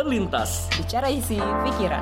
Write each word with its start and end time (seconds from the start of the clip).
terlintas. 0.00 0.64
Bicara 0.80 1.12
isi 1.12 1.36
pikiran. 1.36 2.00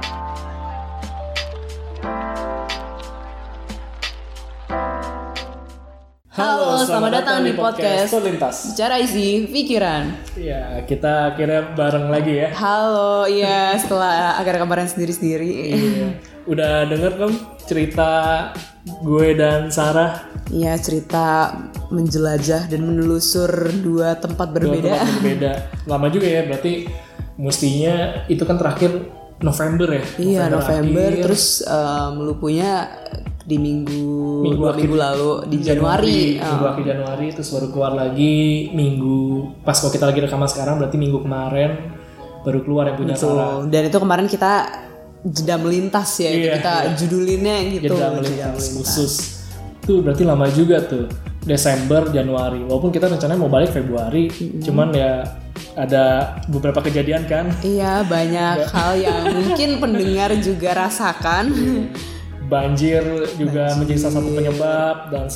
Halo, 6.30 6.78
selamat 6.86 7.10
datang 7.10 7.42
di 7.42 7.58
podcast 7.58 8.14
terlintas. 8.14 8.70
Bicara 8.70 9.02
isi 9.02 9.50
pikiran. 9.50 10.14
Ya, 10.38 10.78
kita 10.86 11.34
akhirnya 11.34 11.74
bareng 11.74 12.06
lagi 12.06 12.46
ya. 12.46 12.54
Halo, 12.54 13.26
iya 13.26 13.74
setelah 13.74 14.38
agar 14.38 14.62
kemarin 14.62 14.86
sendiri-sendiri. 14.86 15.74
Iya. 15.74 16.08
Udah 16.46 16.86
denger 16.86 17.12
kan 17.18 17.32
cerita 17.66 18.10
gue 19.02 19.34
dan 19.34 19.74
Sarah 19.74 20.22
Iya 20.48 20.80
cerita 20.80 21.52
menjelajah 21.92 22.72
dan 22.72 22.80
menelusur 22.86 23.50
dua 23.82 24.16
tempat 24.16 24.54
dua 24.54 24.56
berbeda. 24.56 24.96
tempat 24.96 25.12
berbeda. 25.18 25.52
Lama 25.84 26.06
juga 26.08 26.24
ya, 26.30 26.46
berarti 26.48 26.88
mestinya 27.38 27.94
itu 28.26 28.42
kan 28.42 28.58
terakhir 28.58 28.90
November 29.38 29.88
ya. 29.94 30.04
Iya 30.18 30.42
November, 30.50 31.08
akhir. 31.08 31.22
terus 31.22 31.44
um, 31.62 32.20
lu 32.20 32.34
punya 32.36 32.90
di 33.40 33.56
minggu, 33.56 34.42
Minggu 34.44 34.60
dua 34.60 34.70
akhir- 34.70 34.82
minggu 34.84 34.96
lalu 34.98 35.30
di 35.46 35.56
Januari. 35.62 36.20
minggu 36.36 36.66
akhir 36.66 36.84
Januari 36.84 37.26
terus 37.32 37.48
baru 37.48 37.66
keluar 37.70 37.92
lagi 37.94 38.36
minggu 38.70 39.20
pas 39.62 39.72
kalau 39.74 39.88
kita 39.88 40.04
lagi 40.04 40.20
rekaman 40.20 40.44
sekarang 40.44 40.74
berarti 40.76 40.96
minggu 40.96 41.22
kemarin 41.22 41.70
baru 42.38 42.60
keluar 42.60 42.84
yang 42.86 42.96
punya 42.96 43.14
Sarah. 43.14 43.62
Tuh, 43.62 43.70
dan 43.70 43.82
itu 43.84 43.96
kemarin 43.96 44.26
kita 44.26 44.52
jeda 45.20 45.56
melintas 45.56 46.10
ya, 46.18 46.30
Iya, 46.30 46.52
kita 46.58 46.74
judulinnya 46.96 47.56
gitu. 47.72 47.94
Jeda 47.94 48.08
melintas 48.12 48.64
khusus. 48.74 49.12
Tuh 49.80 50.02
berarti 50.02 50.22
lama 50.22 50.46
juga 50.48 50.82
tuh. 50.82 51.06
Desember, 51.38 52.12
Januari. 52.12 52.60
Walaupun 52.60 52.92
kita 52.92 53.08
rencananya 53.08 53.40
mau 53.40 53.48
balik 53.48 53.72
Februari, 53.72 54.28
cuman 54.60 54.92
ya 54.92 55.24
ada 55.78 56.34
beberapa 56.50 56.82
kejadian 56.82 57.30
kan. 57.30 57.54
Iya 57.62 58.02
banyak 58.02 58.66
hal 58.66 58.92
yang 58.98 59.22
mungkin 59.38 59.70
pendengar 59.78 60.34
juga 60.42 60.74
rasakan. 60.74 61.54
Banjir 62.50 63.04
juga 63.38 63.78
menjadi 63.78 64.08
salah 64.08 64.18
satu 64.18 64.30
penyebab 64.34 64.96
dan 65.14 65.26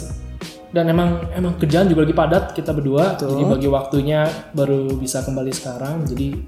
dan 0.72 0.84
emang 0.88 1.30
emang 1.36 1.54
kerjaan 1.60 1.86
juga 1.86 2.02
lagi 2.02 2.16
padat 2.16 2.44
kita 2.58 2.74
berdua. 2.74 3.14
Jadi 3.14 3.42
bagi 3.46 3.68
waktunya 3.70 4.26
baru 4.50 4.90
bisa 4.98 5.22
kembali 5.22 5.52
sekarang. 5.54 6.02
Jadi 6.08 6.42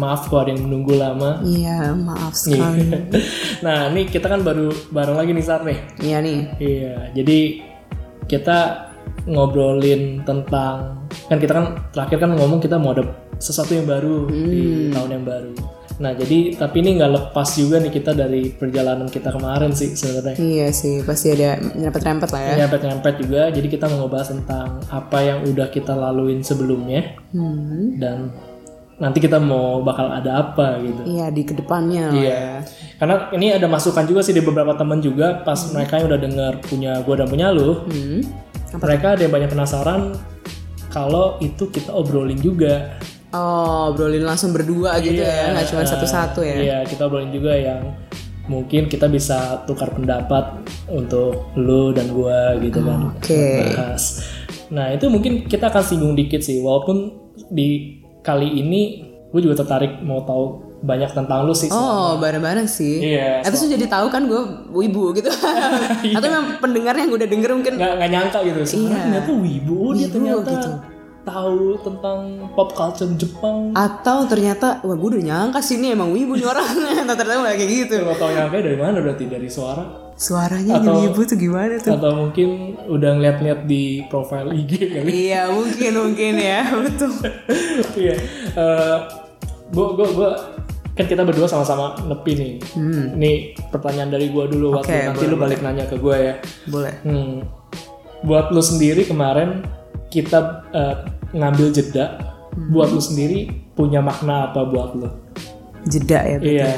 maaf 0.00 0.26
kalau 0.26 0.48
ada 0.48 0.50
yang 0.56 0.64
menunggu 0.66 0.96
lama. 0.96 1.44
Iya 1.44 1.92
maaf 1.92 2.32
sekali. 2.32 2.88
nah, 3.64 3.92
ini 3.92 4.08
kita 4.08 4.26
kan 4.26 4.40
baru 4.40 4.72
bareng 4.88 5.16
lagi 5.20 5.30
nih 5.36 5.44
Sar 5.44 5.62
nih. 5.68 5.78
Iya 6.00 6.18
nih. 6.24 6.38
Iya, 6.56 6.96
jadi 7.12 7.38
kita 8.24 8.58
ngobrolin 9.26 10.24
tentang 10.24 11.06
kan 11.28 11.38
kita 11.38 11.52
kan 11.52 11.64
terakhir 11.92 12.18
kan 12.18 12.30
ngomong 12.34 12.58
kita 12.58 12.76
mau 12.76 12.92
ada 12.92 13.06
sesuatu 13.38 13.74
yang 13.74 13.86
baru 13.86 14.26
di 14.30 14.90
tahun 14.90 15.10
yang 15.18 15.26
baru. 15.26 15.54
Nah, 15.92 16.16
jadi 16.16 16.56
tapi 16.56 16.82
ini 16.82 16.98
nggak 16.98 17.12
lepas 17.14 17.54
juga 17.54 17.78
nih 17.78 17.92
kita 17.92 18.10
dari 18.10 18.50
perjalanan 18.50 19.06
kita 19.06 19.30
kemarin 19.30 19.70
sih 19.70 19.92
sebenarnya. 19.94 20.34
Iya 20.34 20.68
sih 20.72 21.04
pasti 21.04 21.30
ada 21.30 21.60
nyerempet-nyerempet 21.60 22.30
lah 22.32 22.42
ya. 22.42 22.54
Nyempet-nyempet 22.64 23.14
juga, 23.22 23.42
jadi 23.52 23.66
kita 23.68 23.84
mau 23.86 24.06
ngebahas 24.06 24.28
tentang 24.34 24.82
apa 24.88 25.18
yang 25.20 25.38
udah 25.46 25.68
kita 25.68 25.92
laluin 25.94 26.42
sebelumnya 26.42 27.14
Hmm. 27.30 28.00
dan 28.02 28.32
nanti 28.98 29.18
kita 29.18 29.38
mau 29.38 29.82
bakal 29.82 30.10
ada 30.10 30.42
apa 30.42 30.78
gitu. 30.80 31.02
Iya 31.06 31.26
di 31.30 31.42
ke 31.42 31.54
depannya 31.54 32.14
Iya. 32.14 32.30
ya. 32.30 32.46
Karena 32.98 33.14
ini 33.34 33.46
ada 33.50 33.66
masukan 33.66 34.06
juga 34.06 34.22
sih 34.22 34.30
di 34.30 34.42
beberapa 34.42 34.74
teman 34.74 34.98
juga 34.98 35.42
pas 35.42 35.58
mereka 35.70 35.98
yang 35.98 36.06
udah 36.08 36.20
dengar 36.22 36.52
punya 36.62 36.98
gua 37.02 37.14
dan 37.22 37.28
punya 37.28 37.50
lu, 37.50 37.82
Hmm. 37.86 38.22
Mereka 38.80 39.16
ada 39.16 39.22
yang 39.24 39.34
banyak 39.34 39.50
penasaran 39.52 40.16
kalau 40.92 41.40
itu 41.40 41.68
kita 41.72 41.92
obrolin 41.92 42.40
juga. 42.40 43.00
Oh 43.32 43.92
obrolin 43.92 44.28
langsung 44.28 44.52
berdua 44.52 45.00
gitu 45.00 45.24
ya, 45.24 45.56
nggak 45.56 45.66
cuma 45.72 45.88
satu-satu 45.88 46.44
ya. 46.44 46.56
Iya, 46.60 46.78
kita 46.84 47.08
obrolin 47.08 47.32
juga 47.32 47.56
yang 47.56 47.96
mungkin 48.44 48.92
kita 48.92 49.08
bisa 49.08 49.64
tukar 49.64 49.88
pendapat 49.94 50.60
untuk 50.92 51.48
lu 51.56 51.96
dan 51.96 52.12
gua 52.12 52.60
gitu 52.60 52.84
kan. 52.84 53.12
Oke. 53.16 53.72
Bahas. 53.72 54.20
Nah, 54.72 54.88
itu 54.92 55.08
mungkin 55.12 55.44
kita 55.44 55.68
akan 55.68 55.84
singgung 55.84 56.16
dikit 56.16 56.40
sih 56.40 56.60
walaupun 56.64 57.12
di 57.52 58.00
kali 58.24 58.48
ini 58.60 59.12
gue 59.32 59.40
juga 59.40 59.64
tertarik 59.64 60.00
mau 60.04 60.24
tahu 60.24 60.71
banyak 60.82 61.10
tentang 61.10 61.42
lu 61.42 61.54
sih. 61.54 61.70
Oh 61.70 62.18
bareng-bareng 62.18 62.66
sih. 62.66 62.98
Iya. 63.08 63.38
Eh, 63.38 63.48
terus 63.48 63.64
jadi 63.64 63.86
tahu 63.86 64.06
kan 64.08 64.26
gue 64.26 64.42
wibu 64.68 65.10
gitu. 65.12 65.30
Atau 66.16 66.26
memang 66.26 66.58
pendengar 66.58 66.94
yang 66.94 67.08
udah 67.08 67.24
denger 67.24 67.50
mungkin 67.52 67.72
nggak 67.74 67.92
nggak 67.96 68.10
nyangka 68.10 68.38
gitu 68.42 68.58
sekarang 68.64 68.82
Iya. 68.84 68.98
ternyata 69.00 69.30
wibu 69.32 69.78
dia 69.92 70.00
Wibu 70.02 70.12
ternyata 70.12 70.50
gitu. 70.52 70.70
tahu 71.22 71.60
tentang 71.80 72.18
pop 72.50 72.70
culture 72.72 73.06
Jepang 73.14 73.70
atau 73.72 74.26
ternyata 74.26 74.82
wah 74.82 74.92
gue 74.92 75.08
udah 75.08 75.22
nyangka 75.24 75.58
sih 75.58 75.78
ini 75.78 75.94
emang 75.94 76.10
wibu 76.10 76.34
nih 76.34 76.44
orang 76.44 76.66
ternyata 77.08 77.14
nggak 77.38 77.56
kayak 77.56 77.70
gitu 77.78 77.94
kalau 78.02 78.18
tahu 78.18 78.30
nyangka 78.32 78.56
dari 78.60 78.74
mana 78.76 78.96
berarti 78.98 79.24
dari 79.26 79.46
suara 79.46 79.84
suaranya 80.12 80.72
Atau- 80.76 80.98
wibu 81.00 81.22
tuh 81.22 81.36
gimana 81.36 81.78
tuh 81.78 81.94
atau 81.94 82.10
mungkin 82.16 82.48
udah 82.84 83.10
ngeliat-ngeliat 83.14 83.60
di 83.64 83.82
profile 84.04 84.50
IG 84.52 84.72
kali 84.90 85.10
iya 85.24 85.46
mungkin 85.46 85.92
mungkin 85.96 86.32
ya 86.36 86.60
betul 86.82 87.10
iya 87.94 88.14
Eh, 88.52 88.98
gua 89.70 89.86
gua 89.94 90.08
gua 90.10 90.30
kan 90.92 91.04
kita 91.04 91.22
berdua 91.22 91.46
sama-sama 91.46 91.96
nepi 92.04 92.32
nih 92.34 92.52
ini 93.16 93.32
pertanyaan 93.68 94.10
dari 94.10 94.28
gua 94.28 94.44
dulu 94.44 94.76
waktu 94.76 94.88
Hmm. 94.88 94.98
Oke, 94.98 95.08
nanti 95.08 95.24
lu 95.24 95.36
balik 95.36 95.60
nanya 95.60 95.84
ke 95.86 95.96
gua 95.96 96.16
ya 96.16 96.34
boleh 96.66 96.94
Hmm. 97.02 97.42
Buat 98.22 98.54
lu 98.54 98.62
sendiri 98.62 99.02
kemarin 99.02 99.66
kita 100.06 100.62
eh, 100.70 100.94
ngambil 101.32 101.72
jeda. 101.72 102.20
Buat 102.70 102.92
lu 102.92 103.00
sendiri 103.00 103.50
punya 103.72 103.98
makna 103.98 104.46
apa 104.46 104.62
buat 104.62 104.94
lu? 104.94 105.08
jeda 105.82 106.22
ya 106.22 106.36
Beb. 106.38 106.46
Iya. 106.46 106.72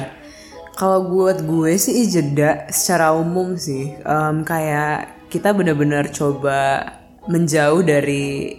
kalau 0.75 1.05
buat 1.05 1.45
gue 1.45 1.77
sih 1.77 2.09
jeda 2.09 2.65
secara 2.73 3.13
umum 3.13 3.53
sih 3.55 3.93
em, 3.95 4.37
kayak 4.41 5.29
kita 5.29 5.53
benar-benar 5.53 6.09
coba 6.09 6.89
menjauh 7.29 7.85
dari 7.85 8.57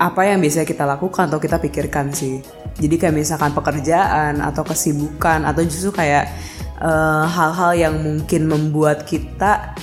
apa 0.00 0.24
yang 0.24 0.40
biasa 0.40 0.64
kita 0.64 0.88
lakukan 0.88 1.28
atau 1.28 1.36
kita 1.36 1.60
pikirkan 1.60 2.08
sih. 2.16 2.40
Jadi 2.80 2.96
kayak 2.96 3.12
misalkan 3.20 3.52
pekerjaan 3.52 4.40
atau 4.40 4.64
kesibukan 4.64 5.44
atau 5.44 5.60
justru 5.60 5.92
kayak 5.92 6.24
eh, 6.80 7.24
hal-hal 7.28 7.72
yang 7.76 7.94
mungkin 8.00 8.48
membuat 8.48 9.04
kita 9.04 9.76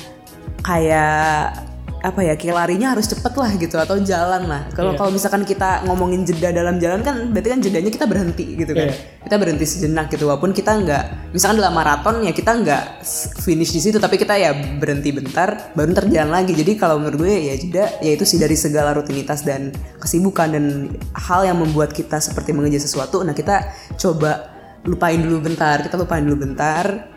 kayak 0.65 1.66
apa 2.07 2.23
ya 2.23 2.39
kayak 2.39 2.55
larinya 2.55 2.95
harus 2.95 3.11
cepet 3.11 3.33
lah 3.35 3.51
gitu 3.59 3.75
atau 3.75 3.99
jalan 3.99 4.47
lah. 4.47 4.61
Kalau 4.71 4.95
kalau 4.95 5.11
misalkan 5.11 5.43
kita 5.43 5.83
ngomongin 5.83 6.23
jeda 6.23 6.55
dalam 6.55 6.79
jalan 6.79 7.03
kan 7.03 7.35
berarti 7.35 7.49
kan 7.51 7.59
jedanya 7.59 7.91
kita 7.91 8.07
berhenti 8.07 8.55
gitu 8.55 8.71
kan. 8.71 8.95
Kita 9.27 9.35
berhenti 9.35 9.65
sejenak 9.67 10.07
gitu 10.07 10.23
walaupun 10.31 10.55
kita 10.55 10.71
nggak 10.71 11.03
misalkan 11.35 11.59
dalam 11.59 11.75
maraton 11.75 12.23
ya 12.23 12.31
kita 12.31 12.55
nggak 12.63 13.03
finish 13.43 13.75
di 13.75 13.83
situ 13.83 13.99
tapi 13.99 14.15
kita 14.15 14.39
ya 14.39 14.55
berhenti 14.79 15.11
bentar 15.11 15.75
baru 15.75 15.91
ntar 15.91 16.07
jalan 16.07 16.31
lagi. 16.31 16.55
Jadi 16.55 16.79
kalau 16.79 17.03
menurut 17.03 17.27
gue 17.27 17.51
ya 17.51 17.55
jeda 17.59 17.85
yaitu 17.99 18.23
sih 18.23 18.39
dari 18.39 18.55
segala 18.55 18.95
rutinitas 18.95 19.43
dan 19.43 19.75
kesibukan 19.99 20.47
dan 20.55 20.95
hal 21.11 21.43
yang 21.43 21.59
membuat 21.59 21.91
kita 21.91 22.23
seperti 22.23 22.55
mengejar 22.55 22.79
sesuatu. 22.79 23.19
Nah 23.27 23.35
kita 23.35 23.67
coba 23.99 24.55
lupain 24.87 25.19
dulu 25.19 25.43
bentar 25.43 25.83
kita 25.83 25.99
lupain 25.99 26.23
dulu 26.23 26.47
bentar 26.47 27.16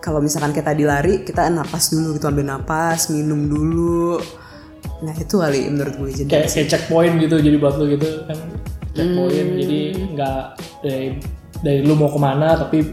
kalau 0.00 0.24
misalkan 0.24 0.56
kita 0.56 0.72
dilari 0.72 1.22
kita 1.22 1.46
napas 1.52 1.92
dulu 1.92 2.16
gitu 2.16 2.26
ambil 2.26 2.56
napas 2.56 3.12
minum 3.12 3.46
dulu. 3.46 4.16
Nah 5.04 5.14
itu 5.16 5.36
kali 5.36 5.68
menurut 5.68 5.94
gue 5.96 6.10
jadi. 6.24 6.28
Kayak 6.28 6.48
kayak 6.56 6.68
checkpoint 6.72 7.14
gitu 7.20 7.36
jadi 7.40 7.56
buat 7.60 7.76
lu 7.76 7.84
gitu 7.94 8.24
kan. 8.24 8.38
Checkpoint 8.96 9.48
jadi 9.60 9.80
nggak 10.16 10.42
dari 10.80 11.06
dari 11.60 11.80
lu 11.84 11.94
mau 11.94 12.08
ke 12.08 12.16
mana 12.20 12.56
tapi 12.56 12.88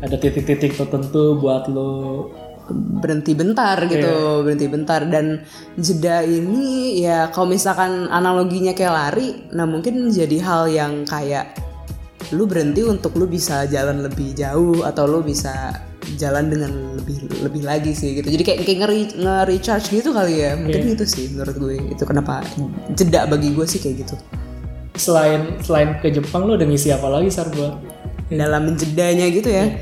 ada 0.00 0.16
titik-titik 0.16 0.78
tertentu 0.78 1.36
buat 1.42 1.66
lu. 1.66 2.30
Berhenti 2.70 3.34
bentar 3.34 3.82
gitu 3.90 4.46
berhenti 4.46 4.70
bentar. 4.70 5.02
Dan 5.02 5.42
jeda 5.74 6.22
ini 6.22 7.02
ya 7.02 7.26
kalau 7.34 7.50
misalkan 7.50 8.06
analoginya 8.06 8.70
kayak 8.70 8.94
lari 8.94 9.28
nah 9.50 9.66
mungkin 9.66 10.14
jadi 10.14 10.38
hal 10.38 10.70
yang 10.70 11.02
kayak 11.02 11.58
lu 12.30 12.46
berhenti 12.46 12.86
untuk 12.86 13.18
lu 13.18 13.26
bisa 13.26 13.66
jalan 13.66 14.06
lebih 14.06 14.30
jauh 14.38 14.86
atau 14.86 15.02
lu 15.10 15.18
bisa 15.18 15.89
jalan 16.18 16.50
dengan 16.50 16.70
lebih 16.98 17.30
lebih 17.44 17.62
lagi 17.62 17.92
sih 17.94 18.18
gitu. 18.18 18.26
Jadi 18.26 18.42
kayak 18.42 18.58
kayak 18.66 18.78
ngeri 18.82 19.00
nge-recharge 19.14 19.86
gitu 19.94 20.10
kali 20.10 20.42
ya. 20.42 20.58
Mungkin 20.58 20.96
itu 20.98 21.04
sih 21.06 21.30
menurut 21.30 21.56
gue 21.58 21.74
itu 21.94 22.02
kenapa 22.02 22.42
jeda 22.98 23.28
bagi 23.30 23.54
gue 23.54 23.66
sih 23.66 23.78
kayak 23.78 24.06
gitu. 24.06 24.14
Selain 24.98 25.62
selain 25.62 26.00
ke 26.02 26.10
Jepang 26.10 26.48
lu 26.48 26.58
udah 26.58 26.66
ngisi 26.66 26.90
apa 26.90 27.06
lagi 27.06 27.30
sar 27.30 27.52
buat? 27.54 27.78
Dalam 28.30 28.74
menjedanya 28.74 29.26
gitu 29.30 29.50
ya. 29.50 29.78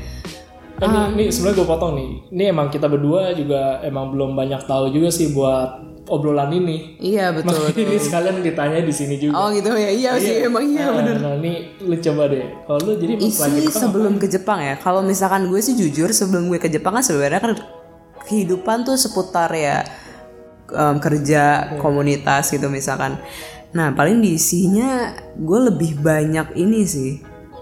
Kan 0.79 1.13
ini, 1.13 1.27
ini 1.27 1.33
sebenarnya 1.33 1.57
gue 1.59 1.67
potong 1.67 1.91
nih. 1.97 2.09
Ini 2.31 2.43
emang 2.55 2.71
kita 2.71 2.87
berdua 2.87 3.35
juga 3.35 3.83
emang 3.83 4.15
belum 4.15 4.31
banyak 4.37 4.63
tahu 4.63 4.95
juga 4.95 5.11
sih 5.11 5.35
buat 5.35 5.88
obrolan 6.09 6.49
ini. 6.51 6.97
iya 6.97 7.29
betul 7.29 7.53
Makanya 7.55 7.85
ini 7.85 7.97
sekalian 7.97 8.35
ditanya 8.41 8.81
di 8.81 8.91
sini 8.91 9.15
juga. 9.15 9.33
oh 9.35 9.47
gitu 9.49 9.69
ya? 9.71 9.89
Iya 9.89 10.11
sih 10.17 10.35
emang 10.43 10.65
iya 10.65 10.85
Nah, 10.85 10.93
bener. 10.97 11.15
Nah, 11.17 11.33
ini 11.37 11.53
lu 11.79 11.95
coba 11.95 12.23
deh. 12.27 12.45
Kalau 12.65 12.79
lu 12.81 12.93
jadi 12.97 13.13
isi 13.15 13.69
sebelum 13.69 14.17
ke 14.17 14.25
Jepang 14.25 14.59
ya? 14.59 14.75
Kalau 14.75 14.99
misalkan 14.99 15.45
gue 15.45 15.59
sih 15.59 15.73
jujur 15.73 16.09
sebelum 16.09 16.49
gue 16.49 16.57
ke 16.57 16.67
Jepang 16.67 16.93
kan 16.93 17.03
sebenarnya 17.03 17.39
kan 17.39 17.53
kehidupan 18.25 18.83
tuh 18.83 18.93
seputar 18.93 19.49
ya 19.51 19.85
em, 20.69 20.97
kerja 20.97 21.43
komunitas 21.77 22.49
gitu 22.49 22.67
misalkan. 22.67 23.17
Nah 23.69 23.93
paling 23.93 24.17
di 24.17 24.33
isinya 24.33 25.13
gue 25.33 25.59
lebih 25.69 26.01
banyak 26.01 26.57
ini 26.57 26.81
sih 26.83 27.11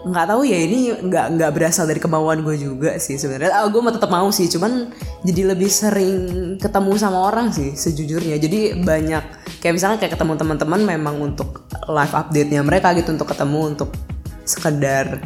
nggak 0.08 0.28
tahu 0.32 0.42
ya 0.48 0.58
ini 0.58 0.92
nggak 0.94 1.26
nggak 1.38 1.52
berasal 1.52 1.86
dari 1.86 2.00
kemauan 2.00 2.42
gue 2.42 2.56
juga 2.58 2.96
sih 2.98 3.20
sebenarnya. 3.20 3.54
Ah, 3.54 3.68
gue 3.68 3.82
mau 3.84 3.92
tetap 3.92 4.10
mau 4.10 4.28
sih 4.32 4.48
cuman 4.48 4.92
jadi 5.22 5.54
lebih 5.54 5.68
sering 5.68 6.16
ketemu 6.58 6.92
sama 6.96 7.28
orang 7.28 7.52
sih 7.52 7.76
sejujurnya. 7.76 8.40
Jadi 8.40 8.82
banyak 8.82 9.24
kayak 9.60 9.74
misalnya 9.76 9.98
kayak 10.00 10.16
ketemu 10.16 10.34
teman-teman 10.40 10.82
memang 10.84 11.16
untuk 11.20 11.68
live 11.88 12.14
update 12.16 12.50
nya 12.52 12.62
mereka 12.64 12.96
gitu 12.96 13.12
untuk 13.12 13.30
ketemu 13.30 13.60
untuk 13.76 13.90
sekedar 14.48 15.20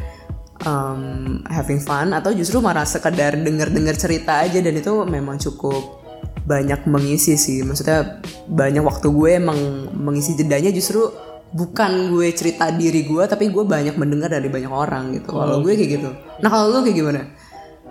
um, 0.66 1.42
having 1.50 1.82
fun 1.82 2.14
atau 2.14 2.34
justru 2.34 2.58
malah 2.62 2.86
sekedar 2.86 3.38
denger-denger 3.38 3.96
cerita 3.98 4.42
aja 4.42 4.58
dan 4.62 4.74
itu 4.74 4.94
memang 5.06 5.38
cukup 5.38 6.02
banyak 6.46 6.90
mengisi 6.90 7.38
sih. 7.38 7.62
Maksudnya 7.62 8.22
banyak 8.50 8.82
waktu 8.82 9.08
gue 9.14 9.30
emang 9.38 9.60
mengisi 9.94 10.34
jedanya 10.34 10.74
justru 10.74 11.31
bukan 11.52 12.16
gue 12.16 12.28
cerita 12.32 12.72
diri 12.72 13.04
gue 13.04 13.24
tapi 13.28 13.52
gue 13.52 13.64
banyak 13.68 13.96
mendengar 14.00 14.32
dari 14.32 14.48
banyak 14.48 14.72
orang 14.72 15.12
gitu. 15.16 15.36
Kalau 15.36 15.60
gue 15.60 15.74
kayak 15.76 15.92
gitu. 16.00 16.10
Nah 16.40 16.50
kalau 16.50 16.66
lu 16.72 16.80
kayak 16.84 16.98
gimana? 16.98 17.22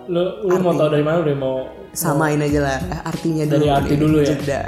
Lu 0.09 0.23
lu 0.49 0.55
mau 0.59 0.73
tahu 0.73 0.89
dari 0.89 1.05
mana? 1.05 1.17
Udah 1.21 1.35
mau 1.37 1.55
samain 1.93 2.39
aja 2.41 2.59
lah 2.63 2.79
artinya 3.05 3.43
dulu 3.45 3.61
Dari 3.61 3.69
arti 3.69 3.95
dulu 3.99 4.17
ya? 4.23 4.27
jeda. 4.33 4.61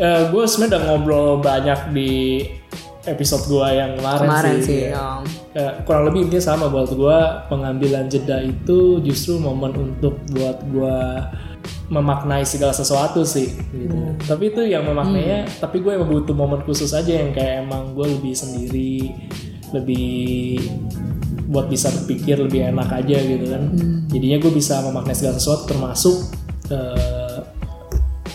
Eh, 0.00 0.20
gue 0.32 0.42
sebenarnya 0.48 0.70
udah 0.72 0.82
ngobrol 0.88 1.28
banyak 1.38 1.80
di 1.92 2.12
episode 3.04 3.44
gue 3.48 3.68
yang 3.72 3.96
kemarin, 3.96 4.28
kemarin 4.28 4.56
sih. 4.60 4.64
sih 4.64 4.80
ya. 4.92 5.20
Eh, 5.56 5.72
kurang 5.84 6.08
lebih 6.08 6.28
intinya 6.28 6.44
sama 6.56 6.66
buat 6.68 6.90
gue 6.92 7.18
pengambilan 7.48 8.08
jeda 8.08 8.40
itu 8.40 9.00
justru 9.04 9.36
momen 9.40 9.72
untuk 9.76 10.16
buat 10.32 10.58
gue 10.68 10.98
memaknai 11.90 12.46
segala 12.46 12.70
sesuatu 12.70 13.26
sih 13.26 13.50
gitu. 13.74 14.14
Tapi 14.22 14.54
itu 14.54 14.62
yang 14.62 14.86
memaknainya 14.86 15.50
tapi 15.58 15.82
gue 15.82 15.90
emang 15.98 16.06
butuh 16.06 16.34
momen 16.38 16.62
khusus 16.62 16.94
aja 16.94 17.10
yang 17.10 17.34
kayak 17.34 17.66
emang 17.66 17.98
gue 17.98 18.06
lebih 18.06 18.32
sendiri 18.32 19.10
lebih 19.74 20.62
buat 21.50 21.66
bisa 21.66 21.90
berpikir 21.90 22.38
lebih 22.38 22.70
enak 22.70 22.88
aja 22.94 23.18
gitu 23.18 23.46
kan. 23.50 23.74
Jadinya 24.06 24.38
gue 24.38 24.52
bisa 24.54 24.78
memaknai 24.86 25.18
segala 25.18 25.34
sesuatu 25.34 25.66
termasuk 25.66 26.16
eh, 26.70 27.42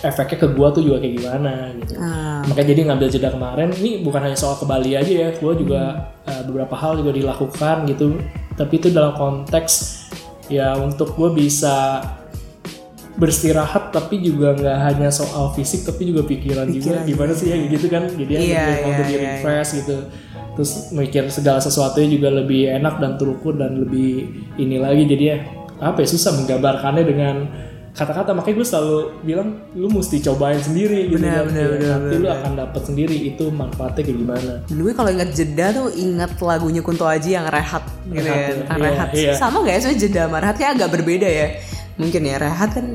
efeknya 0.05 0.37
ke 0.37 0.47
gue 0.53 0.67
tuh 0.75 0.81
juga 0.83 0.97
kayak 1.01 1.13
gimana 1.17 1.53
gitu. 1.81 1.93
ah, 1.97 2.43
Makanya 2.45 2.67
jadi 2.75 2.81
ngambil 2.91 3.07
jeda 3.09 3.29
kemarin 3.33 3.69
ini 3.79 4.05
bukan 4.05 4.21
hanya 4.21 4.37
soal 4.37 4.59
ke 4.59 4.65
Bali 4.67 4.93
aja 4.93 5.09
ya, 5.09 5.29
gue 5.33 5.53
juga 5.57 6.13
uh, 6.29 6.41
beberapa 6.45 6.75
hal 6.77 7.01
juga 7.01 7.15
dilakukan 7.15 7.89
gitu. 7.89 8.19
Tapi 8.55 8.73
itu 8.77 8.87
dalam 8.93 9.17
konteks 9.17 9.73
ya 10.47 10.77
untuk 10.77 11.17
gue 11.17 11.29
bisa 11.33 12.03
beristirahat 13.15 13.95
tapi 13.95 14.19
juga 14.19 14.51
nggak 14.53 14.77
hanya 14.91 15.09
soal 15.09 15.55
fisik 15.55 15.87
tapi 15.87 16.11
juga 16.11 16.27
pikiran, 16.27 16.67
juga. 16.67 16.99
Pikiran. 16.99 17.03
Gimana 17.07 17.31
sih 17.31 17.47
ya 17.47 17.57
gitu 17.67 17.87
kan? 17.87 18.03
Jadi 18.11 18.31
Iya, 18.35 18.43
iya, 18.43 18.83
mau 18.83 18.91
di 18.91 19.03
iya, 19.07 19.17
refresh 19.39 19.69
gitu. 19.83 19.95
Terus 20.55 20.71
mikir 20.91 21.23
segala 21.27 21.59
sesuatunya 21.59 22.07
juga 22.11 22.31
lebih 22.31 22.71
enak 22.71 22.99
dan 22.99 23.15
terukur 23.15 23.55
dan 23.55 23.79
lebih 23.79 24.27
ini 24.55 24.79
lagi. 24.79 25.03
Jadi 25.03 25.23
ya 25.23 25.37
apa 25.79 26.03
ya 26.03 26.07
susah 26.07 26.31
menggambarkannya 26.39 27.03
dengan 27.03 27.35
kata-kata. 27.91 28.35
Makanya 28.35 28.55
gue 28.59 28.67
selalu 28.67 28.97
bilang 29.23 29.47
lu 29.71 29.87
mesti 29.87 30.19
cobain 30.19 30.59
sendiri 30.59 31.07
gitu 31.07 31.23
Benar, 31.23 31.47
kan. 31.47 31.51
benar, 31.51 31.63
Ya, 31.63 31.71
benar, 31.71 31.91
nanti 31.99 32.15
lu 32.19 32.27
akan 32.27 32.51
dapat 32.55 32.81
sendiri 32.83 33.15
itu 33.15 33.45
manfaatnya 33.47 34.03
kayak 34.03 34.19
gimana. 34.19 34.51
Gue 34.67 34.91
kalau 34.91 35.09
ingat 35.11 35.29
jeda 35.31 35.65
tuh 35.71 35.87
ingat 35.95 36.31
lagunya 36.39 36.79
Kunto 36.83 37.07
Aji 37.07 37.35
yang 37.35 37.47
rehat 37.47 37.83
gitu 38.07 38.19
Rehat, 38.19 38.35
ya. 38.35 38.43
Ya. 38.43 38.55
tentang 38.59 38.79
Iya, 38.79 38.87
rehat 38.91 39.09
iya. 39.15 39.31
sama 39.35 39.57
gak 39.63 39.71
ya 39.71 39.79
soalnya 39.79 39.99
jeda 40.03 40.21
sama 40.27 40.37
rehat? 40.43 40.55
Kayak 40.55 40.71
agak 40.75 40.89
berbeda 40.99 41.27
ya 41.27 41.47
mungkin 41.95 42.21
ya 42.23 42.35
rehat 42.37 42.75
kan 42.75 42.87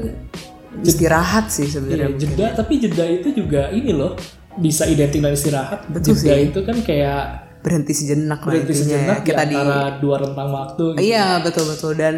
istirahat 0.80 1.50
sih 1.50 1.66
Iya, 1.66 1.72
sebenarnya 1.80 2.08
jeda 2.16 2.46
tapi 2.54 2.78
jeda 2.78 3.04
itu 3.04 3.28
juga 3.34 3.68
ini 3.74 3.90
loh 3.90 4.14
bisa 4.58 4.86
identik 4.86 5.18
dengan 5.18 5.34
istirahat 5.34 5.86
Betul 5.90 6.14
jeda 6.14 6.34
sih. 6.36 6.48
itu 6.52 6.60
kan 6.62 6.76
kayak 6.82 7.22
berhenti 7.60 7.92
sejenak 7.92 8.40
lah 8.40 8.56
berhenti 8.56 8.72
intinya 8.72 8.88
ya. 8.88 8.96
sejenak 8.96 9.18
di 9.20 9.26
kita 9.28 9.42
di 9.44 9.56
antara 9.60 10.00
dua 10.00 10.16
rentang 10.16 10.48
waktu 10.48 10.84
gitu. 10.96 11.00
Iya 11.12 11.26
betul 11.44 11.64
betul 11.68 11.92
dan 11.92 12.14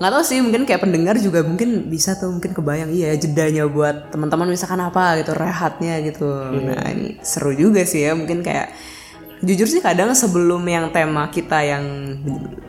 nggak 0.00 0.10
tahu 0.16 0.22
sih 0.24 0.38
mungkin 0.40 0.62
kayak 0.64 0.80
pendengar 0.80 1.14
juga 1.20 1.44
mungkin 1.44 1.92
bisa 1.92 2.16
tuh 2.16 2.32
mungkin 2.32 2.56
kebayang 2.56 2.90
iya 2.96 3.12
jedanya 3.12 3.68
buat 3.68 4.08
teman-teman 4.08 4.48
misalkan 4.48 4.80
apa 4.80 5.20
gitu 5.20 5.36
rehatnya 5.36 6.00
gitu. 6.00 6.24
Nah 6.48 6.80
ini 6.96 7.20
seru 7.20 7.52
juga 7.52 7.84
sih 7.84 8.08
ya 8.08 8.16
mungkin 8.16 8.40
kayak 8.40 8.72
jujur 9.44 9.68
sih 9.68 9.84
kadang 9.84 10.16
sebelum 10.16 10.64
yang 10.64 10.88
tema 10.96 11.28
kita 11.28 11.60
yang 11.60 11.84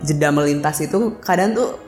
jeda 0.03 0.27
melintas 0.35 0.83
itu 0.83 1.15
kadang 1.23 1.55
tuh 1.55 1.79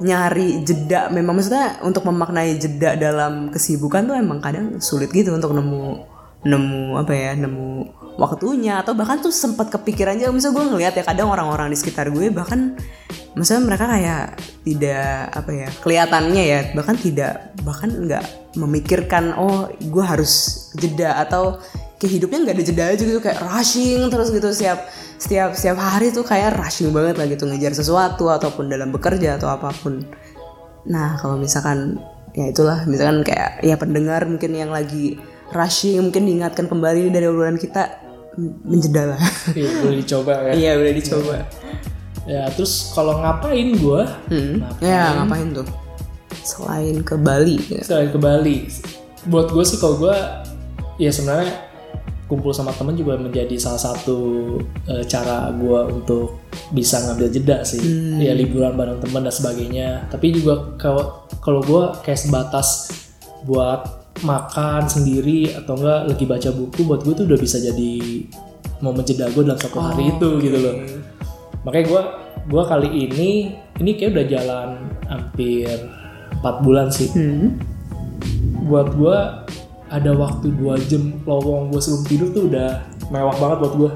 nyari 0.00 0.64
jeda. 0.64 1.12
Memang 1.12 1.38
maksudnya 1.38 1.78
untuk 1.84 2.08
memaknai 2.08 2.56
jeda 2.56 2.96
dalam 2.96 3.52
kesibukan 3.52 4.08
tuh 4.08 4.16
emang 4.16 4.40
kadang 4.40 4.80
sulit 4.80 5.12
gitu 5.12 5.36
untuk 5.36 5.52
nemu 5.52 6.08
nemu 6.40 6.96
apa 6.96 7.12
ya 7.12 7.32
nemu 7.36 7.68
waktunya. 8.16 8.80
Atau 8.80 8.96
bahkan 8.96 9.20
tuh 9.20 9.30
sempat 9.30 9.68
kepikiran 9.68 10.16
aja 10.16 10.32
misalnya 10.32 10.56
gue 10.56 10.64
ngeliat 10.74 10.94
ya 10.96 11.04
kadang 11.04 11.28
orang-orang 11.28 11.68
di 11.68 11.76
sekitar 11.76 12.08
gue 12.08 12.32
bahkan 12.32 12.74
misalnya 13.36 13.62
mereka 13.70 13.84
kayak 13.86 14.24
tidak 14.66 15.30
apa 15.30 15.50
ya 15.54 15.68
kelihatannya 15.84 16.42
ya 16.42 16.60
bahkan 16.74 16.96
tidak 16.98 17.54
bahkan 17.62 17.88
nggak 17.94 18.24
memikirkan 18.58 19.36
oh 19.36 19.68
gue 19.78 20.04
harus 20.04 20.32
jeda. 20.80 21.20
Atau 21.20 21.60
kehidupnya 22.00 22.48
nggak 22.48 22.56
ada 22.56 22.64
jeda 22.64 22.84
aja 22.96 23.02
gitu 23.04 23.20
kayak 23.20 23.44
rushing 23.44 24.08
terus 24.08 24.32
gitu. 24.32 24.48
Setiap 24.50 24.88
setiap 25.20 25.52
setiap 25.52 25.76
hari 25.76 26.08
tuh 26.10 26.24
kayak 26.24 26.56
rushing 26.56 26.90
banget 26.96 27.20
lah 27.20 27.28
gitu 27.28 27.44
ngejar 27.44 27.76
sesuatu 27.76 28.32
ataupun 28.32 28.72
dalam 28.72 28.88
bekerja 28.88 29.36
atau 29.36 29.52
apa 29.52 29.68
pun. 29.76 30.00
Nah 30.88 31.20
kalau 31.20 31.36
misalkan 31.36 32.00
ya 32.32 32.48
itulah 32.48 32.88
misalkan 32.88 33.20
kayak 33.20 33.60
ya 33.60 33.76
pendengar 33.76 34.24
mungkin 34.24 34.56
yang 34.56 34.72
lagi 34.72 35.20
rushing 35.52 36.00
mungkin 36.00 36.24
diingatkan 36.24 36.70
kembali 36.72 37.12
dari 37.12 37.28
obrolan 37.28 37.60
kita 37.60 38.00
menjeda 38.64 39.14
lah. 39.14 39.20
Iya, 39.52 39.70
boleh 39.84 39.96
dicoba 40.00 40.32
ya. 40.48 40.52
Iya 40.56 40.70
udah 40.80 40.94
dicoba. 40.96 41.36
Ya 42.24 42.42
terus 42.54 42.94
kalau 42.96 43.20
ngapain 43.20 43.68
gue 43.76 44.02
hmm. 44.32 44.56
ya 44.80 45.20
ngapain 45.20 45.52
tuh? 45.52 45.68
Selain 46.40 46.96
ke 47.04 47.20
Bali 47.20 47.60
ya. 47.68 47.84
selain 47.84 48.08
ke 48.08 48.16
Bali. 48.16 48.70
Buat 49.28 49.52
gue 49.52 49.64
sih 49.68 49.76
kalau 49.76 50.00
gue 50.00 50.16
ya 50.96 51.12
sebenarnya 51.12 51.69
kumpul 52.30 52.54
sama 52.54 52.70
temen 52.70 52.94
juga 52.94 53.18
menjadi 53.18 53.58
salah 53.58 53.82
satu 53.90 54.18
eh, 54.86 55.02
cara 55.10 55.50
gue 55.50 55.80
untuk 55.90 56.46
bisa 56.70 57.02
ngambil 57.02 57.26
jeda 57.34 57.66
sih. 57.66 57.82
Ya 58.22 58.30
liburan 58.38 58.78
bareng 58.78 59.02
temen 59.02 59.26
dan 59.26 59.34
sebagainya. 59.34 60.06
Tapi 60.06 60.30
juga 60.30 60.78
kalau 60.78 61.26
kalau 61.42 61.58
gue 61.66 61.82
kayak 62.06 62.22
sebatas 62.22 62.94
buat 63.42 64.06
makan 64.22 64.86
sendiri 64.86 65.50
atau 65.58 65.74
enggak 65.74 66.00
lagi 66.14 66.24
baca 66.30 66.50
buku 66.54 66.80
buat 66.86 67.02
gue 67.02 67.14
tuh 67.18 67.26
udah 67.26 67.38
bisa 67.40 67.58
jadi 67.58 67.92
momen 68.78 69.02
jeda 69.02 69.26
gue 69.34 69.42
dalam 69.42 69.58
satu 69.58 69.82
hari 69.82 70.14
itu 70.14 70.28
gitu 70.38 70.58
loh. 70.62 70.76
Makanya 71.66 71.84
gue 71.90 72.02
gue 72.46 72.62
kali 72.62 72.88
ini 73.10 73.30
ini 73.82 73.90
kayak 73.98 74.14
udah 74.14 74.26
jalan 74.30 74.68
hampir 75.10 75.66
4 76.38 76.64
bulan 76.64 76.86
sih. 76.94 77.10
Hmm. 77.10 77.58
buat 78.70 78.94
gue 78.94 79.18
ada 79.90 80.14
waktu 80.14 80.54
dua 80.54 80.78
jam 80.86 81.18
lowong 81.26 81.74
gue 81.74 81.80
sebelum 81.82 82.04
tidur 82.06 82.28
tuh 82.30 82.44
udah 82.46 82.70
mewah 83.10 83.34
banget 83.36 83.58
buat 83.66 83.74
gue 83.76 83.90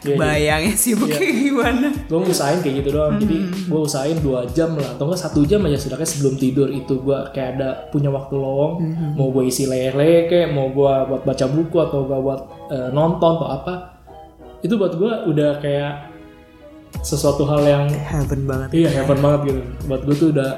Iya, 0.00 0.16
bayangnya 0.16 0.74
sih 0.80 0.96
kayak 0.96 1.32
gimana? 1.44 1.88
Gue 2.08 2.24
usahain 2.24 2.64
kayak 2.64 2.84
gitu 2.84 2.96
doang. 2.96 3.20
Jadi 3.20 3.68
gue 3.68 3.80
usahain 3.80 4.16
dua 4.24 4.48
jam 4.48 4.72
lah. 4.72 4.96
Atau 4.96 5.08
enggak 5.08 5.20
satu 5.20 5.44
jam 5.44 5.60
aja 5.68 5.76
setidaknya 5.76 6.08
sebelum 6.08 6.34
tidur 6.40 6.68
itu 6.72 7.04
gue 7.04 7.18
kayak 7.36 7.60
ada 7.60 7.68
punya 7.92 8.08
waktu 8.08 8.32
lowong. 8.32 8.80
Mau 9.16 9.28
gue 9.28 9.52
isi 9.52 9.68
lele 9.68 10.24
kayak 10.24 10.56
mau 10.56 10.72
gue 10.72 10.94
buat 11.04 11.22
baca 11.28 11.44
buku 11.52 11.76
atau 11.84 12.08
gue 12.08 12.16
buat 12.16 12.40
eh, 12.72 12.88
nonton 12.96 13.32
atau 13.40 13.48
apa 13.48 13.74
itu 14.60 14.76
buat 14.76 14.96
gue 14.96 15.12
udah 15.36 15.60
kayak 15.60 15.92
sesuatu 17.00 17.48
hal 17.48 17.64
yang 17.64 17.84
heaven 17.88 18.44
banget 18.44 18.68
iya 18.76 18.88
hebat 18.92 19.20
banget 19.20 19.40
gitu. 19.52 19.60
Buat 19.84 20.00
gue 20.08 20.16
tuh 20.16 20.28
udah 20.32 20.50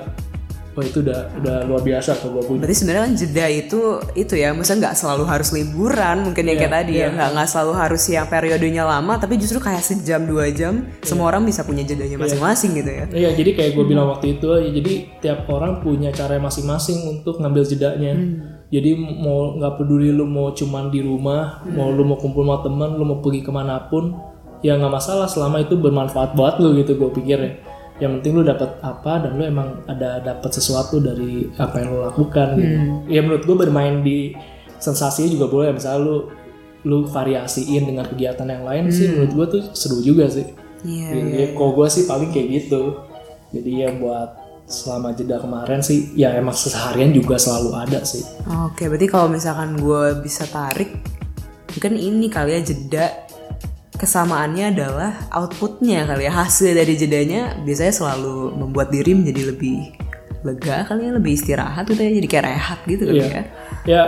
wah 0.72 0.84
itu 0.84 1.04
udah 1.04 1.20
udah 1.40 1.56
luar 1.68 1.82
biasa 1.84 2.16
kalau 2.16 2.40
gue 2.40 2.44
punya 2.48 2.60
Berarti 2.64 2.76
sebenarnya 2.80 3.02
kan 3.04 3.14
jeda 3.14 3.46
itu 3.52 3.80
itu 4.16 4.34
ya, 4.40 4.48
maksudnya 4.56 4.88
nggak 4.88 4.96
selalu 4.96 5.24
harus 5.28 5.48
liburan 5.52 6.16
mungkin 6.24 6.44
ya 6.48 6.54
kayak 6.56 6.72
tadi 6.72 6.92
ya, 6.96 7.08
nggak 7.12 7.28
nggak 7.36 7.48
selalu 7.48 7.72
harus 7.76 8.02
yang 8.08 8.26
periodenya 8.26 8.84
lama, 8.88 9.12
tapi 9.20 9.36
justru 9.36 9.60
kayak 9.60 9.84
sejam 9.84 10.24
dua 10.24 10.48
jam, 10.48 10.88
semua 11.04 11.28
orang 11.28 11.44
bisa 11.44 11.60
punya 11.60 11.84
jedanya 11.84 12.16
masing-masing 12.16 12.72
gitu 12.80 12.88
ya. 12.88 13.04
Iya, 13.12 13.30
jadi 13.36 13.50
kayak 13.52 13.70
gue 13.76 13.84
bilang 13.84 14.08
waktu 14.08 14.40
itu, 14.40 14.48
ya, 14.48 14.70
jadi 14.72 14.92
tiap 15.20 15.44
orang 15.52 15.84
punya 15.84 16.08
cara 16.08 16.40
masing-masing 16.40 17.04
untuk 17.08 17.36
ngambil 17.36 17.68
jedanya. 17.68 18.16
Jadi 18.72 18.96
mau 18.96 19.52
nggak 19.60 19.76
peduli 19.76 20.08
lu 20.08 20.24
mau 20.24 20.56
cuman 20.56 20.88
di 20.88 21.04
rumah, 21.04 21.60
mau 21.68 21.92
lu 21.92 22.08
mau 22.08 22.16
kumpul 22.16 22.48
sama 22.48 22.64
teman, 22.64 22.96
lu 22.96 23.04
mau 23.04 23.20
pergi 23.20 23.44
ke 23.44 23.52
mana 23.52 23.76
pun, 23.92 24.16
ya 24.64 24.80
nggak 24.80 24.88
masalah 24.88 25.28
selama 25.28 25.60
itu 25.60 25.76
bermanfaat 25.76 26.32
buat 26.32 26.56
lu 26.56 26.80
gitu 26.80 26.96
gue 26.96 27.10
pikir 27.12 27.38
ya. 27.38 27.52
Yang 28.02 28.18
penting 28.18 28.32
lu 28.34 28.42
dapat 28.42 28.82
apa 28.82 29.22
dan 29.22 29.38
lu 29.38 29.46
emang 29.46 29.86
ada 29.86 30.18
dapat 30.18 30.50
sesuatu 30.50 30.98
dari 30.98 31.46
apa 31.54 31.78
yang 31.78 31.94
lu 31.94 32.00
lakukan 32.02 32.58
gitu. 32.58 32.76
Ya 33.06 33.22
menurut 33.22 33.46
gue 33.46 33.56
bermain 33.62 34.02
di 34.02 34.34
sensasinya 34.82 35.30
juga 35.30 35.46
boleh, 35.46 35.70
misalnya 35.70 36.02
lu 36.02 36.16
lu 36.82 37.06
variasiin 37.06 37.86
dengan 37.86 38.02
kegiatan 38.10 38.42
yang 38.42 38.66
lain 38.66 38.90
sih 38.90 39.06
menurut 39.14 39.32
gue 39.38 39.46
tuh 39.54 39.62
seru 39.70 40.02
juga 40.02 40.26
sih. 40.26 40.50
Iya. 40.82 41.08
Gitu, 41.14 41.30
ya, 41.30 41.46
kalau 41.54 41.78
gue 41.78 41.86
sih 41.86 42.10
paling 42.10 42.34
kayak 42.34 42.48
gitu. 42.58 42.98
Jadi 43.54 43.70
ya 43.86 43.94
buat 43.94 44.42
selama 44.66 45.12
jeda 45.14 45.36
kemarin 45.38 45.78
sih, 45.84 46.10
ya 46.16 46.34
emang 46.34 46.56
seharian 46.56 47.14
juga 47.14 47.38
selalu 47.38 47.70
ada 47.76 48.00
sih. 48.02 48.24
Oke, 48.66 48.88
berarti 48.88 49.06
kalau 49.06 49.28
misalkan 49.30 49.78
gue 49.78 50.18
bisa 50.24 50.48
tarik, 50.48 50.90
mungkin 51.70 52.00
ini 52.00 52.26
kali 52.32 52.56
ya 52.56 52.60
jeda 52.64 53.06
kesamaannya 54.02 54.66
adalah 54.68 55.10
outputnya 55.30 56.02
kali 56.04 56.26
ya. 56.26 56.32
Hasil 56.34 56.74
dari 56.74 56.94
jedanya 56.94 57.54
biasanya 57.56 57.94
selalu 57.94 58.34
membuat 58.52 58.90
diri 58.90 59.14
menjadi 59.14 59.42
lebih 59.48 59.94
lega 60.42 60.82
kali 60.82 61.06
ya 61.06 61.14
lebih 61.14 61.32
istirahat 61.32 61.86
gitu 61.86 62.02
ya 62.02 62.10
jadi 62.12 62.26
kayak 62.26 62.46
rehat 62.48 62.78
gitu 62.84 63.02
kali 63.06 63.14
Iya. 63.16 63.30
ya. 63.30 63.42
Ya 63.84 64.02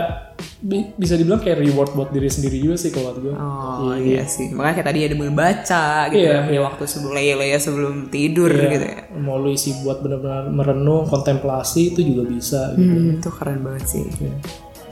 bi- 0.59 0.91
bisa 0.93 1.15
dibilang 1.15 1.39
kayak 1.39 1.63
reward 1.63 1.95
buat 1.95 2.11
diri 2.11 2.27
sendiri 2.27 2.59
juga 2.59 2.75
sih 2.75 2.91
kalau 2.91 3.15
gue 3.15 3.31
oh 3.31 3.95
iya. 3.95 4.27
sih. 4.27 4.51
Makanya 4.51 4.75
kayak 4.75 4.87
tadi 4.91 4.99
ada 5.01 5.15
membaca 5.15 5.83
gitu 6.05 6.19
Iya, 6.19 6.31
ya 6.33 6.39
punya 6.43 6.61
waktu 6.61 6.83
sebelum 6.85 7.13
leye-leye 7.13 7.55
sebelum 7.57 7.95
tidur 8.09 8.51
gitu 8.51 8.83
ya. 8.83 8.99
Mau 9.15 9.39
lu 9.39 9.47
isi 9.49 9.79
buat 9.79 10.03
benar-benar 10.03 10.51
merenung 10.51 11.07
kontemplasi 11.07 11.95
itu 11.95 12.03
juga 12.03 12.27
bisa 12.27 12.75
gitu. 12.75 12.83
Hmm, 12.83 13.15
itu 13.15 13.29
keren 13.31 13.59
banget 13.63 13.83
sih. 13.89 14.03
Nah, 14.03 14.35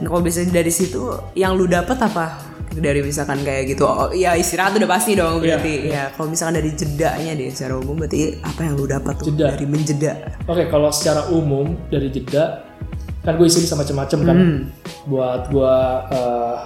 Kalau 0.02 0.20
bisa 0.20 0.42
dari 0.48 0.72
situ 0.74 1.06
yang 1.38 1.54
lu 1.54 1.70
dapat 1.70 1.98
apa? 2.02 2.54
Dari 2.74 3.06
misalkan 3.06 3.46
kayak 3.46 3.70
gitu, 3.70 3.86
oh 3.86 4.10
ya 4.10 4.34
istirahat 4.34 4.74
udah 4.74 4.90
pasti 4.90 5.14
dong 5.14 5.38
berarti. 5.38 5.94
Ya 5.94 6.10
kalau 6.10 6.34
misalkan 6.34 6.58
dari 6.58 6.74
jedanya 6.74 7.30
deh 7.38 7.46
secara 7.46 7.78
umum 7.78 8.02
berarti 8.02 8.42
apa 8.42 8.60
yang 8.66 8.74
lu 8.74 8.90
dapat 8.90 9.14
tuh 9.22 9.30
Jeda. 9.30 9.54
dari 9.54 9.66
menjeda? 9.70 10.12
Oke, 10.50 10.66
kalau 10.66 10.90
secara 10.90 11.30
umum 11.30 11.78
dari 11.86 12.10
jeda 12.10 12.66
kan 13.22 13.38
gue 13.38 13.46
isi 13.46 13.62
bisa 13.62 13.78
macam-macam 13.78 14.18
kan 14.26 14.38
buat 15.06 15.54
gue 15.54 15.76
eh, 16.18 16.56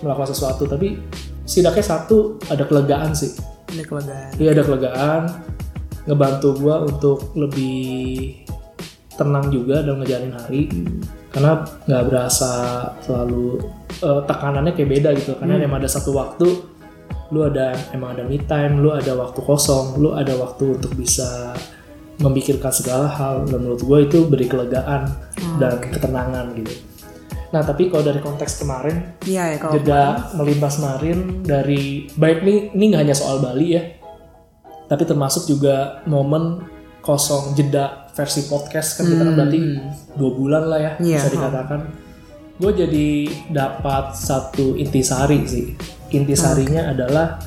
melakukan 0.00 0.32
sesuatu, 0.32 0.64
tapi 0.64 0.96
setidaknya 1.44 1.84
satu 1.84 2.40
ada 2.48 2.64
kelegaan 2.64 3.12
sih. 3.12 3.36
Ada 3.76 3.84
kelegaan. 3.84 4.30
Iya 4.40 4.50
ada 4.56 4.62
kelegaan, 4.64 5.22
ngebantu 6.08 6.48
gue 6.64 6.76
untuk 6.88 7.18
lebih 7.36 8.40
tenang 9.20 9.52
juga 9.52 9.84
dalam 9.84 10.00
ngejalanin 10.00 10.32
hari, 10.32 10.62
karena 11.30 11.62
nggak 11.86 12.04
berasa 12.10 12.52
selalu 13.02 13.62
eh, 14.02 14.20
tekanannya 14.26 14.72
kayak 14.74 14.90
beda 14.90 15.10
gitu, 15.16 15.32
karena 15.38 15.62
emang 15.62 15.80
ada 15.82 15.90
satu 15.90 16.14
waktu 16.14 16.48
lu 17.30 17.46
ada 17.46 17.78
emang 17.94 18.18
ada 18.18 18.26
me 18.26 18.42
time, 18.42 18.82
lu 18.82 18.90
ada 18.90 19.14
waktu 19.14 19.38
kosong, 19.38 20.02
lu 20.02 20.10
ada 20.18 20.34
waktu 20.34 20.74
untuk 20.74 20.90
bisa 20.98 21.54
memikirkan 22.18 22.74
segala 22.74 23.06
hal. 23.06 23.46
Dan 23.46 23.62
menurut 23.62 23.86
gue 23.86 23.98
itu 24.02 24.18
beri 24.26 24.50
kelegaan 24.50 25.06
dan 25.62 25.78
ketenangan 25.78 26.50
gitu. 26.58 26.74
Nah 27.50 27.62
tapi 27.62 27.90
kalau 27.90 28.06
dari 28.06 28.22
konteks 28.22 28.62
kemarin 28.62 29.14
Iya 29.26 29.54
ya 29.54 29.56
kalau 29.58 29.74
jeda 29.78 30.02
melintas 30.38 30.78
marin 30.78 31.42
dari 31.42 32.06
baik 32.14 32.46
nih 32.46 32.58
ini 32.78 32.84
nggak 32.94 33.02
hanya 33.06 33.16
soal 33.18 33.42
Bali 33.42 33.74
ya 33.74 33.82
tapi 34.90 35.06
termasuk 35.06 35.46
juga 35.46 36.02
momen 36.06 36.66
kosong 37.00 37.56
jeda 37.56 38.08
versi 38.12 38.46
podcast 38.46 39.00
kan 39.00 39.08
kita 39.08 39.22
kan 39.24 39.34
berarti 39.36 39.60
dua 40.16 40.30
bulan 40.36 40.62
lah 40.68 40.78
ya 40.80 40.92
Iya, 41.00 41.18
bisa 41.24 41.30
dikatakan. 41.32 41.80
Gue 42.60 42.72
jadi 42.76 43.08
dapat 43.48 44.12
satu 44.12 44.76
intisari 44.76 45.40
sih. 45.48 45.72
Intisarinya 46.12 46.92
adalah 46.92 47.40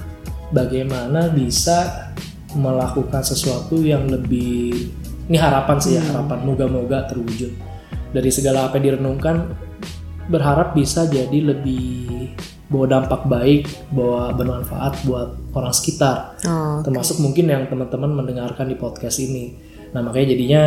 bagaimana 0.49 1.29
bisa 1.29 2.09
melakukan 2.57 3.21
sesuatu 3.21 3.77
yang 3.81 4.09
lebih 4.09 4.89
ini 5.29 5.37
harapan 5.37 5.77
sih 5.77 6.01
ya 6.01 6.01
harapan. 6.01 6.41
Moga-moga 6.41 7.05
terwujud. 7.05 7.53
Dari 8.09 8.29
segala 8.33 8.69
apa 8.69 8.81
yang 8.81 8.97
direnungkan 8.97 9.53
berharap 10.33 10.73
bisa 10.73 11.05
jadi 11.05 11.53
lebih 11.53 12.33
bawa 12.73 12.85
dampak 12.89 13.29
baik, 13.29 13.69
bawa 13.93 14.33
bermanfaat 14.33 15.05
buat 15.05 15.37
orang 15.53 15.69
sekitar. 15.69 16.33
Oh, 16.41 16.81
Termasuk 16.81 17.21
mungkin 17.21 17.45
yang 17.53 17.69
teman-teman 17.69 18.09
mendengarkan 18.17 18.65
di 18.65 18.73
podcast 18.73 19.21
ini. 19.21 19.53
Nah 19.93 20.01
makanya 20.01 20.33
jadinya 20.33 20.63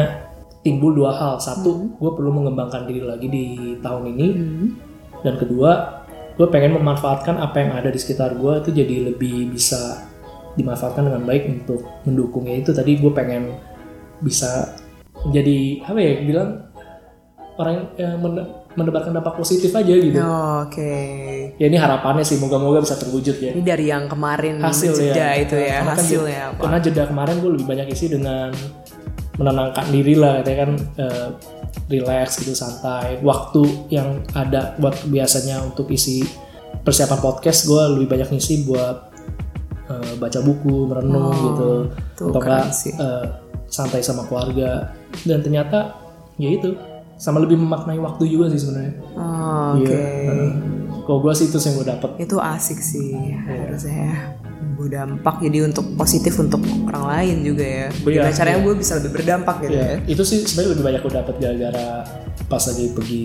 timbul 0.62 0.94
dua 0.94 1.18
hal. 1.18 1.42
Satu, 1.42 1.98
gue 1.98 2.10
perlu 2.14 2.30
mengembangkan 2.30 2.86
diri 2.86 3.02
lagi 3.02 3.26
di 3.26 3.44
tahun 3.82 4.14
ini. 4.14 4.26
Dan 5.26 5.34
kedua, 5.34 6.02
gue 6.38 6.46
pengen 6.46 6.78
memanfaatkan 6.78 7.42
apa 7.42 7.58
yang 7.58 7.74
ada 7.74 7.90
di 7.90 7.98
sekitar 7.98 8.38
gue 8.38 8.62
itu 8.62 8.70
jadi 8.70 9.10
lebih 9.10 9.50
bisa 9.50 10.06
dimanfaatkan 10.54 11.10
dengan 11.10 11.26
baik 11.26 11.42
untuk 11.50 11.82
mendukungnya 12.06 12.62
itu. 12.62 12.70
Tadi 12.70 13.02
gue 13.02 13.10
pengen 13.10 13.50
bisa 14.22 14.78
menjadi 15.26 15.82
apa 15.90 15.98
ya 15.98 16.12
bilang 16.22 16.48
orang 17.58 17.90
yang 17.98 18.20
mende- 18.22 18.65
mendebarkan 18.76 19.16
dampak 19.16 19.34
positif 19.40 19.72
aja 19.72 19.88
gitu. 19.88 20.20
Oh, 20.20 20.68
Oke. 20.68 20.92
Ya 21.56 21.66
ini 21.66 21.80
harapannya 21.80 22.22
sih 22.22 22.36
moga-moga 22.36 22.84
bisa 22.84 22.94
terwujud 22.94 23.36
ya. 23.40 23.56
Ini 23.56 23.64
dari 23.64 23.88
yang 23.88 24.04
kemarin 24.06 24.60
Hasil 24.60 24.92
jeda 24.92 25.32
ya. 25.32 25.42
itu 25.42 25.56
ya 25.56 25.80
Karena 25.80 25.92
kan 25.92 25.96
hasilnya 26.04 26.28
jeda- 26.36 26.48
apa? 26.52 26.60
Karena 26.60 26.78
jeda 26.84 27.02
kemarin 27.08 27.34
gue 27.40 27.50
lebih 27.56 27.66
banyak 27.66 27.86
isi 27.90 28.06
dengan 28.12 28.52
menenangkan 29.36 29.86
diri 29.92 30.14
lah, 30.16 30.40
katanya 30.40 30.58
kan 30.64 30.70
eh, 30.96 31.28
relax 31.88 32.40
gitu 32.40 32.52
santai. 32.52 33.20
Waktu 33.20 33.62
yang 33.88 34.20
ada 34.32 34.76
buat 34.76 34.96
biasanya 35.08 35.64
untuk 35.64 35.88
isi 35.88 36.24
persiapan 36.84 37.20
podcast 37.20 37.64
gue 37.64 37.82
lebih 37.96 38.12
banyak 38.12 38.28
ngisi 38.36 38.68
buat 38.68 38.96
eh, 39.88 40.12
baca 40.20 40.40
buku, 40.44 40.76
merenung 40.88 41.32
gitu, 41.32 41.70
tuh 42.12 42.28
atau 42.28 42.40
enggak 42.44 42.64
eh, 42.72 43.26
santai 43.68 44.04
sama 44.04 44.28
keluarga. 44.28 44.92
Dan 45.24 45.40
ternyata 45.40 45.96
ya 46.36 46.52
itu 46.52 46.76
sama 47.16 47.40
lebih 47.40 47.56
memaknai 47.56 47.96
waktu 47.96 48.28
juga 48.28 48.52
sih 48.52 48.60
sebenarnya. 48.60 48.92
Oh, 49.16 49.80
Oke. 49.80 49.92
Iya. 49.92 50.52
Kalau 51.06 51.18
gue 51.22 51.32
sih 51.32 51.46
itu 51.46 51.56
yang 51.56 51.74
gue 51.76 51.86
dapet. 51.88 52.10
Itu 52.18 52.36
asik 52.36 52.78
sih 52.78 53.14
Iya. 53.14 53.38
harusnya 53.68 53.94
ya. 53.94 54.16
Berdampak 54.76 55.40
jadi 55.40 55.64
untuk 55.64 55.96
positif 55.96 56.36
untuk 56.36 56.60
orang 56.84 57.04
lain 57.08 57.36
juga 57.42 57.64
ya. 57.64 57.86
Iya, 57.88 58.12
Gimana 58.20 58.32
caranya 58.34 58.58
gue 58.60 58.74
bisa 58.76 58.92
lebih 59.00 59.10
berdampak 59.16 59.56
gitu 59.64 59.76
ya. 59.76 59.86
Ya, 59.86 59.96
itu 60.04 60.22
sih 60.22 60.44
sebenarnya 60.44 60.70
lebih 60.76 60.84
banyak 60.84 61.00
gue 61.00 61.12
dapet 61.14 61.34
gara-gara 61.40 61.86
pas 62.46 62.60
lagi 62.60 62.86
pergi 62.90 63.24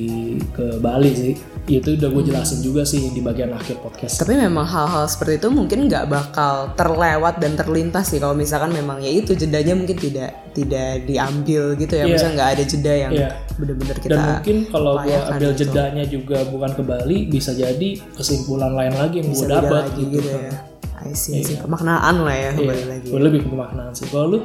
ke 0.49 0.79
Bali 0.79 1.11
sih. 1.11 1.33
Itu 1.63 1.93
udah 1.93 2.09
gue 2.09 2.23
jelasin 2.25 2.59
juga 2.59 2.81
sih 2.81 3.05
di 3.07 3.21
bagian 3.21 3.51
akhir 3.51 3.79
podcast. 3.79 4.17
Tapi 4.17 4.33
memang 4.33 4.65
hal-hal 4.65 5.05
seperti 5.05 5.37
itu 5.37 5.47
mungkin 5.47 5.85
nggak 5.85 6.09
bakal 6.09 6.73
terlewat 6.73 7.37
dan 7.37 7.53
terlintas 7.53 8.09
sih 8.09 8.17
kalau 8.17 8.33
misalkan 8.33 8.71
memang 8.71 8.97
ya 8.97 9.11
itu 9.11 9.31
jedanya 9.31 9.71
mungkin 9.71 9.93
tidak 9.93 10.33
tidak 10.51 11.05
diambil 11.05 11.75
gitu 11.75 11.93
ya. 11.93 12.03
Iya. 12.03 12.11
Misalnya 12.11 12.33
nggak 12.33 12.49
ada 12.49 12.63
jeda 12.65 12.93
yang 12.97 13.11
Iya. 13.13 13.29
bener-bener 13.55 13.95
Dan 13.95 14.03
kita 14.03 14.17
mungkin 14.17 14.57
kalau 14.67 14.91
gue 14.99 15.13
ambil 15.13 15.51
gitu. 15.51 15.59
jedanya 15.61 16.03
juga 16.03 16.37
bukan 16.45 16.71
ke 16.73 16.81
Bali, 16.81 17.17
bisa 17.25 17.51
jadi 17.53 17.89
kesimpulan 18.11 18.73
lain 18.73 18.93
lagi 18.95 19.15
yang 19.21 19.29
gue 19.29 19.45
dapat 19.45 19.83
gitu. 19.95 20.17
gitu 20.17 20.29
ya. 20.33 20.53
I 21.01 21.13
see, 21.13 21.33
I 21.35 21.43
see. 21.43 21.57
Pemaknaan 21.57 22.15
lah 22.21 22.35
ya 22.35 22.49
kembali 22.53 22.77
Iya, 22.77 22.87
lagi. 22.89 23.07
gue 23.09 23.21
lebih 23.21 23.39
ke 23.41 23.49
pemaknaan 23.49 23.91
sih. 23.91 24.05
Kalau 24.07 24.25
lu, 24.27 24.39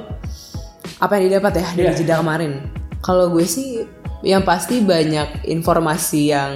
Apa 0.97 1.17
yang 1.17 1.29
didapat 1.29 1.53
ya 1.55 1.67
dari 1.73 1.89
Iya. 1.93 1.99
jeda 1.99 2.15
kemarin? 2.17 2.53
Kalau 3.01 3.29
gue 3.29 3.45
sih 3.45 3.85
yang 4.27 4.43
pasti 4.43 4.83
banyak 4.83 5.47
informasi 5.47 6.35
yang 6.35 6.53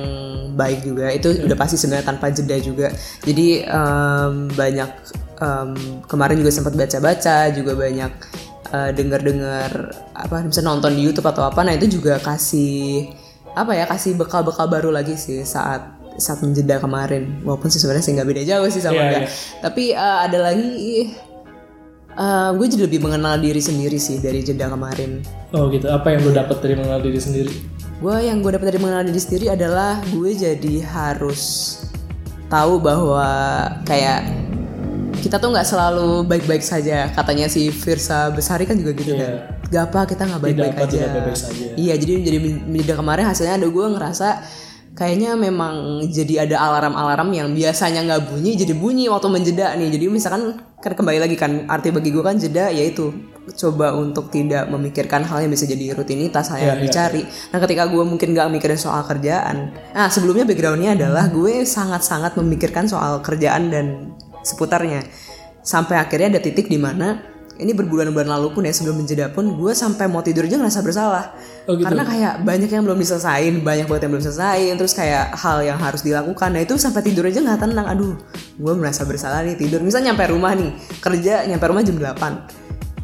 baik 0.59 0.83
juga 0.83 1.07
itu 1.15 1.31
Iya. 1.31 1.47
udah 1.47 1.57
pasti 1.57 1.79
sebenarnya 1.79 2.07
tanpa 2.11 2.35
jeda 2.35 2.59
juga. 2.59 2.91
Jadi 3.23 3.63
em, 3.63 4.51
banyak 4.51 4.91
em, 5.39 5.71
kemarin 6.11 6.37
juga 6.37 6.51
sempat 6.51 6.75
baca-baca 6.75 7.55
juga 7.55 7.79
banyak 7.79 8.13
eh, 8.71 8.91
dengar-dengar 8.91 9.71
apa 10.15 10.43
bisa 10.43 10.61
nonton 10.61 10.99
di 10.99 11.07
YouTube 11.07 11.31
atau 11.31 11.47
apa. 11.47 11.63
Nah 11.63 11.79
itu 11.79 11.87
juga 11.87 12.19
kasih 12.19 13.07
apa 13.55 13.75
ya 13.75 13.87
kasih 13.87 14.19
bekal-bekal 14.19 14.67
baru 14.67 14.91
lagi 14.91 15.15
sih 15.15 15.47
saat 15.47 15.95
saat 16.19 16.43
menjeda 16.43 16.83
kemarin. 16.83 17.39
Walaupun 17.47 17.71
sih 17.71 17.79
sebenarnya 17.79 18.03
sih 18.03 18.13
nggak 18.19 18.29
beda 18.29 18.43
jauh 18.51 18.67
sih 18.67 18.83
sama 18.83 18.99
dia. 18.99 19.23
iya. 19.23 19.29
Tapi 19.63 19.95
eh, 19.95 20.19
ada 20.27 20.39
lagi 20.43 21.15
eh, 22.17 22.51
gue 22.57 22.67
jadi 22.67 22.83
lebih 22.89 23.01
mengenal 23.05 23.39
diri 23.39 23.61
sendiri 23.63 23.99
sih 24.01 24.19
dari 24.19 24.43
jeda 24.43 24.71
kemarin. 24.73 25.23
oh 25.51 25.67
gitu, 25.71 25.91
apa 25.91 26.15
yang 26.15 26.27
lu 26.27 26.33
dapat 26.35 26.63
dari 26.63 26.75
mengenal 26.79 27.03
diri 27.03 27.21
sendiri? 27.21 27.53
Gue 28.01 28.17
yang 28.25 28.41
gue 28.41 28.51
dapat 28.57 28.73
dari 28.73 28.81
mengenal 28.81 29.05
diri 29.05 29.21
sendiri 29.21 29.47
adalah 29.53 30.01
gue 30.09 30.31
jadi 30.33 30.75
harus 30.89 31.77
tahu 32.51 32.83
bahwa 32.83 33.29
kayak 33.85 34.27
kita 35.21 35.37
tuh 35.37 35.53
nggak 35.53 35.69
selalu 35.69 36.25
baik-baik 36.25 36.65
saja. 36.65 37.13
Katanya 37.13 37.47
si 37.47 37.69
Firsa 37.69 38.33
Besari 38.33 38.65
kan 38.65 38.75
juga 38.75 38.97
gitu 38.97 39.15
kan. 39.15 39.61
Gak 39.71 39.85
apa 39.93 40.01
kita 40.09 40.27
nggak 40.27 40.43
baik-baik 40.43 40.77
aja. 40.81 40.99
tidak 41.13 41.37
saja. 41.37 41.67
Iya 41.77 41.95
jadi 42.01 42.13
jadi 42.25 42.39
jeda 42.83 42.95
kemarin 42.99 43.29
hasilnya 43.29 43.61
ada 43.61 43.69
gue 43.69 43.87
ngerasa 43.95 44.29
kayaknya 44.97 45.39
memang 45.39 46.03
jadi 46.11 46.49
ada 46.49 46.57
alarm-alarm 46.59 47.31
yang 47.31 47.49
biasanya 47.55 48.03
nggak 48.03 48.35
bunyi 48.35 48.59
jadi 48.59 48.75
bunyi 48.75 49.07
waktu 49.13 49.29
menjeda 49.31 49.77
nih. 49.77 49.89
Jadi 49.95 50.05
misalkan 50.11 50.43
kan 50.81 50.97
kembali 50.97 51.21
lagi 51.21 51.37
kan 51.37 51.69
arti 51.69 51.93
bagi 51.93 52.09
gue 52.09 52.25
kan 52.25 52.41
jeda 52.41 52.73
yaitu 52.73 53.13
coba 53.61 53.93
untuk 53.93 54.33
tidak 54.33 54.65
memikirkan 54.73 55.21
hal 55.29 55.45
yang 55.45 55.53
bisa 55.53 55.69
jadi 55.69 55.93
rutinitas 55.93 56.49
hal 56.49 56.57
yang 56.57 56.81
Iya, 56.81 56.81
iya, 56.81 56.85
dicari. 56.89 57.23
Nah 57.53 57.59
ketika 57.61 57.85
gue 57.85 58.01
mungkin 58.01 58.33
gak 58.33 58.49
mikirin 58.49 58.81
soal 58.81 59.05
kerjaan, 59.05 59.77
nah 59.93 60.09
sebelumnya 60.09 60.49
backgroundnya 60.49 60.97
adalah 60.97 61.29
gue 61.29 61.69
sangat-sangat 61.69 62.41
memikirkan 62.41 62.89
soal 62.89 63.21
kerjaan 63.21 63.69
dan 63.69 64.17
seputarnya. 64.41 65.05
Sampai 65.61 66.01
akhirnya 66.01 66.39
ada 66.39 66.41
titik 66.41 66.73
di 66.73 66.81
mana 66.81 67.21
ini 67.59 67.75
berbulan-bulan 67.75 68.29
lalu 68.31 68.55
pun 68.55 68.63
ya 68.65 68.73
sebelum 68.73 69.03
menjeda 69.03 69.35
pun 69.35 69.59
gue 69.59 69.73
sampai 69.75 70.07
mau 70.07 70.23
tidur 70.23 70.47
aja 70.47 70.57
ngerasa 70.57 70.81
bersalah. 70.81 71.25
Oh, 71.67 71.75
gitu. 71.75 71.89
Karena 71.89 72.07
kayak 72.07 72.35
banyak 72.47 72.71
yang 72.71 72.85
belum 72.87 72.99
diselesain, 73.03 73.55
banyak 73.61 73.87
banget 73.91 74.03
yang 74.07 74.13
belum 74.17 74.25
selesai, 74.25 74.59
terus 74.79 74.93
kayak 74.97 75.35
hal 75.37 75.61
yang 75.61 75.77
harus 75.77 76.01
dilakukan. 76.01 76.55
Nah 76.55 76.63
itu 76.63 76.79
sampai 76.81 77.03
tidur 77.05 77.27
aja 77.27 77.43
nggak 77.43 77.61
tenang. 77.61 77.87
Aduh, 77.91 78.15
gue 78.57 78.75
merasa 78.79 79.03
bersalah 79.05 79.43
nih 79.43 79.59
tidur. 79.59 79.83
Misalnya 79.83 80.15
nyampe 80.15 80.25
rumah 80.31 80.53
nih, 80.57 80.71
kerja 81.03 81.45
nyampe 81.49 81.65
rumah 81.67 81.83
jam 81.85 81.97
8 81.99 82.61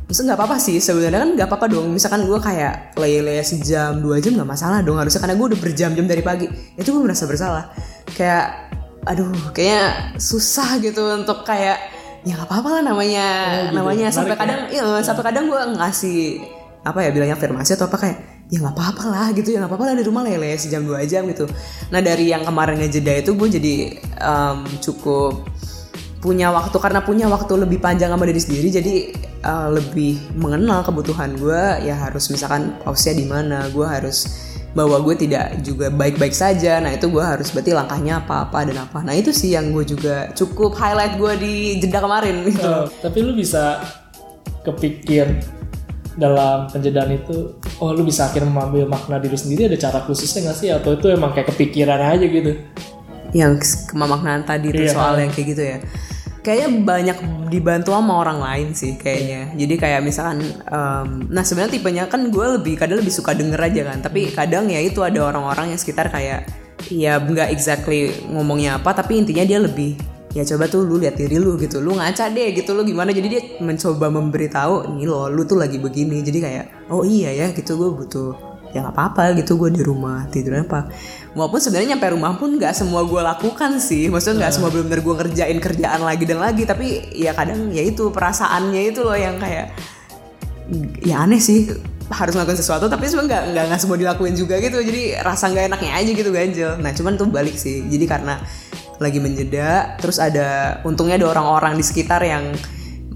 Maksudnya 0.07 0.33
nggak 0.33 0.39
apa-apa 0.39 0.57
sih 0.63 0.79
sebenarnya 0.79 1.19
kan 1.19 1.31
nggak 1.35 1.49
apa-apa 1.51 1.67
dong. 1.67 1.91
Misalkan 1.91 2.31
gue 2.31 2.39
kayak 2.39 2.95
leye-leye 2.95 3.43
sejam 3.43 3.99
dua 3.99 4.23
jam 4.23 4.39
nggak 4.39 4.47
masalah 4.47 4.79
dong 4.79 5.03
harusnya 5.03 5.19
karena 5.19 5.35
gue 5.35 5.47
udah 5.51 5.59
berjam-jam 5.59 6.07
dari 6.07 6.23
pagi. 6.23 6.47
Itu 6.79 6.95
gue 6.95 7.03
merasa 7.03 7.27
bersalah. 7.27 7.75
Kayak 8.15 8.71
aduh 9.03 9.35
kayaknya 9.51 10.15
susah 10.19 10.79
gitu 10.79 11.03
untuk 11.11 11.43
kayak 11.43 11.96
ya 12.27 12.35
nggak 12.35 12.49
apa-apa 12.51 12.69
lah 12.75 12.83
namanya. 12.83 13.27
Oh, 13.31 13.63
gitu. 13.71 13.77
namanya 13.79 14.07
sampai 14.11 14.35
kadang 14.35 14.61
iya 14.75 14.83
sampai 14.99 15.23
kadang 15.23 15.47
gue 15.47 15.63
ngasih 15.79 16.43
apa 16.83 16.99
ya 17.07 17.11
bilangnya 17.15 17.39
afirmasi 17.39 17.79
atau 17.79 17.87
apa 17.87 17.99
kayak 18.03 18.19
ya 18.51 18.59
nggak 18.59 18.75
apa-apa 18.75 19.05
lah 19.07 19.27
gitu. 19.31 19.55
Ya 19.55 19.63
nggak 19.63 19.71
apa-apa 19.71 19.85
lah 19.87 19.95
di 19.95 20.05
rumah 20.05 20.23
lele 20.27 20.59
sejam 20.59 20.83
dua 20.83 21.07
jam 21.07 21.23
gitu. 21.31 21.47
Nah 21.95 22.03
dari 22.03 22.35
yang 22.35 22.43
kemarin 22.43 22.83
ngejeda 22.83 23.23
itu 23.23 23.31
gue 23.39 23.49
jadi 23.49 23.75
em, 24.19 24.59
cukup 24.83 25.47
punya 26.19 26.51
waktu 26.51 26.75
karena 26.83 27.01
punya 27.07 27.31
waktu 27.31 27.55
lebih 27.55 27.79
panjang 27.79 28.11
sama 28.11 28.27
diri 28.27 28.41
sendiri 28.43 28.69
jadi 28.73 28.95
uh, 29.47 29.69
lebih 29.71 30.19
mengenal 30.35 30.83
kebutuhan 30.83 31.39
gue 31.39 31.87
ya 31.87 31.95
harus 31.95 32.27
misalkan 32.35 32.75
pause 32.83 33.15
di 33.15 33.23
mana 33.23 33.71
gue 33.71 33.87
harus 33.87 34.27
bahwa 34.77 35.01
gue 35.01 35.17
tidak 35.17 35.65
juga 35.65 35.89
baik-baik 35.89 36.37
saja. 36.37 36.77
Nah 36.85 36.93
itu 36.93 37.09
gue 37.09 37.25
harus 37.25 37.49
berarti 37.49 37.73
langkahnya 37.73 38.21
apa-apa 38.21 38.69
dan 38.69 38.77
apa. 38.85 39.01
Nah 39.01 39.17
itu 39.17 39.33
sih 39.33 39.57
yang 39.57 39.73
gue 39.73 39.89
juga 39.89 40.29
cukup 40.37 40.77
highlight 40.77 41.17
gue 41.17 41.33
di 41.41 41.55
jeda 41.81 42.05
kemarin 42.05 42.45
gitu. 42.45 42.69
Oh, 42.69 42.85
tapi 43.01 43.25
lu 43.25 43.33
bisa 43.33 43.81
kepikir 44.69 45.41
dalam 46.17 46.69
penjedaan 46.69 47.13
itu 47.13 47.57
oh 47.81 47.93
lu 47.93 48.05
bisa 48.05 48.29
akhirnya 48.29 48.49
mengambil 48.49 48.89
makna 48.89 49.21
diri 49.21 49.37
sendiri 49.37 49.69
ada 49.69 49.81
cara 49.81 50.05
khususnya 50.05 50.53
nggak 50.53 50.59
sih? 50.61 50.69
Atau 50.69 51.01
itu 51.01 51.09
emang 51.09 51.33
kayak 51.33 51.57
kepikiran 51.57 52.01
aja 52.13 52.27
gitu? 52.29 52.53
Yang 53.33 53.89
kemaknaan 53.89 54.45
tadi 54.45 54.77
itu 54.77 54.85
Iya. 54.85 54.93
soal 54.93 55.17
yang 55.25 55.33
kayak 55.33 55.49
gitu 55.57 55.63
ya 55.65 55.79
kayaknya 56.47 56.71
banyak 56.87 57.19
dibantu 57.51 57.91
sama 57.91 58.23
orang 58.23 58.39
lain 58.39 58.69
sih 58.71 58.95
kayaknya. 58.95 59.51
Jadi 59.59 59.75
kayak 59.75 60.01
misalkan 60.07 60.47
em, 60.47 61.27
nah 61.27 61.43
sebenarnya 61.43 61.75
tipenya 61.75 62.07
kan 62.07 62.31
gue 62.31 62.47
lebih 62.63 62.79
kadang 62.79 63.03
lebih 63.03 63.11
suka 63.11 63.35
denger 63.35 63.59
aja 63.59 63.83
kan. 63.91 63.99
Tapi 64.07 64.31
kadang 64.31 64.71
ya 64.71 64.79
itu 64.79 65.03
ada 65.03 65.27
orang-orang 65.27 65.75
yang 65.75 65.81
sekitar 65.83 66.07
kayak 66.15 66.47
ya 66.87 67.19
nggak 67.19 67.51
exactly 67.51 68.15
ngomongnya 68.31 68.79
apa 68.79 68.95
tapi 68.95 69.19
intinya 69.19 69.43
dia 69.43 69.59
lebih 69.59 69.99
ya 70.37 70.45
coba 70.45 70.71
tuh 70.71 70.87
lu 70.87 71.03
lihat 71.03 71.19
diri 71.19 71.35
lu 71.43 71.59
gitu. 71.59 71.83
Lu 71.83 71.99
ngaca 71.99 72.31
deh 72.31 72.55
gitu 72.55 72.71
lu 72.79 72.87
gimana? 72.87 73.11
Jadi 73.11 73.27
dia 73.27 73.43
mencoba 73.59 74.07
memberitahu 74.07 74.95
nih 74.95 75.07
lo 75.11 75.27
lu 75.27 75.43
tuh 75.43 75.59
lagi 75.59 75.83
begini. 75.83 76.23
Jadi 76.23 76.39
kayak 76.39 76.95
oh 76.95 77.03
iya 77.03 77.35
ya 77.35 77.51
gitu 77.51 77.75
gue 77.75 77.91
butuh 77.91 78.46
ya 78.77 78.85
nggak 78.85 78.93
apa-apa 78.93 79.41
gitu 79.41 79.57
gue 79.57 79.73
di 79.73 79.81
rumah 79.81 80.29
tidur 80.29 80.61
apa 80.61 80.93
walaupun 81.37 81.61
sebenarnya 81.61 81.97
nyampe 81.97 82.13
rumah 82.13 82.33
pun 82.37 82.57
nggak 82.57 82.73
semua 82.73 83.05
gue 83.05 83.21
lakukan 83.21 83.77
sih. 83.77 84.09
Maksudnya 84.09 84.49
nggak 84.49 84.53
semua 84.57 84.69
benar-benar 84.73 85.01
gue 85.05 85.15
ngerjain 85.21 85.59
kerjaan 85.61 86.01
lagi 86.05 86.25
dan 86.25 86.39
lagi 86.41 86.63
tapi 86.65 86.87
ya 87.13 87.37
kadang 87.37 87.73
ya 87.73 87.85
itu 87.85 88.09
perasaannya 88.09 88.83
itu 88.93 89.01
loh 89.05 89.15
yang 89.15 89.37
kayak 89.37 89.73
ya 91.05 91.23
aneh 91.23 91.39
sih 91.39 91.71
harus 92.07 92.39
ngelakuin 92.39 92.59
sesuatu 92.59 92.87
tapi 92.87 93.07
sebenarnya 93.07 93.31
nggak 93.31 93.45
nggak 93.53 93.65
nggak 93.69 93.81
semua 93.81 93.97
dilakuin 94.01 94.35
juga 94.35 94.57
gitu. 94.61 94.81
Jadi 94.81 95.21
rasa 95.21 95.53
nggak 95.53 95.65
enaknya 95.73 95.93
aja 95.93 96.11
gitu 96.17 96.31
ganjel 96.33 96.73
nah 96.81 96.93
cuman 96.97 97.13
tuh 97.21 97.29
balik 97.29 97.55
sih. 97.61 97.85
Jadi 97.85 98.05
karena 98.09 98.41
lagi 98.97 99.21
menjeda 99.21 100.01
terus 100.01 100.17
ada 100.17 100.81
untungnya 100.89 101.21
ada 101.21 101.29
orang-orang 101.37 101.77
di 101.77 101.85
sekitar 101.85 102.25
yang 102.25 102.49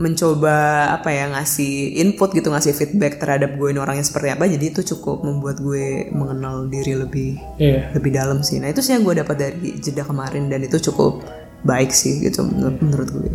mencoba 0.01 0.89
apa 0.97 1.13
ya 1.13 1.29
ngasih 1.29 2.01
input 2.01 2.33
gitu 2.33 2.49
ngasih 2.49 2.73
feedback 2.73 3.21
terhadap 3.21 3.53
gue 3.61 3.69
ini 3.69 3.77
orangnya 3.77 4.01
seperti 4.01 4.33
apa. 4.33 4.49
Jadi 4.49 4.65
itu 4.73 4.81
cukup 4.97 5.21
membuat 5.21 5.61
gue 5.61 6.09
mengenal 6.09 6.65
diri 6.73 6.97
lebih 6.97 7.37
iya. 7.61 7.93
lebih 7.93 8.17
dalam 8.17 8.41
sih. 8.41 8.57
Nah 8.65 8.73
itu 8.73 8.81
sih 8.81 8.97
yang 8.97 9.05
gue 9.05 9.21
dapat 9.21 9.37
dari 9.37 9.77
jeda 9.77 10.09
kemarin 10.09 10.49
dan 10.49 10.65
itu 10.65 10.81
cukup 10.81 11.21
baik 11.69 11.93
sih 11.93 12.25
gitu 12.25 12.49
menurut, 12.49 12.81
menurut 12.81 13.09
gue. 13.13 13.31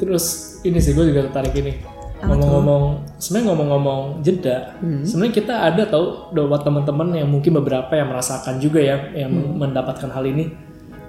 Terus 0.00 0.56
ini 0.64 0.80
sih 0.80 0.96
gue 0.96 1.04
juga 1.04 1.28
tertarik 1.28 1.52
ini. 1.52 1.76
Ngomong-ngomong 2.24 2.84
sebenarnya 3.20 3.46
ngomong-ngomong 3.52 4.00
jeda 4.24 4.80
sebenarnya 4.80 5.34
kita 5.36 5.54
ada 5.68 5.82
tau 5.84 6.32
buat 6.32 6.64
teman-teman 6.64 7.20
yang 7.20 7.28
mungkin 7.28 7.60
beberapa 7.60 7.92
yang 7.92 8.08
merasakan 8.08 8.56
juga 8.56 8.80
ya 8.80 9.12
yang 9.12 9.60
mendapatkan 9.60 10.08
hal 10.08 10.24
ini. 10.24 10.48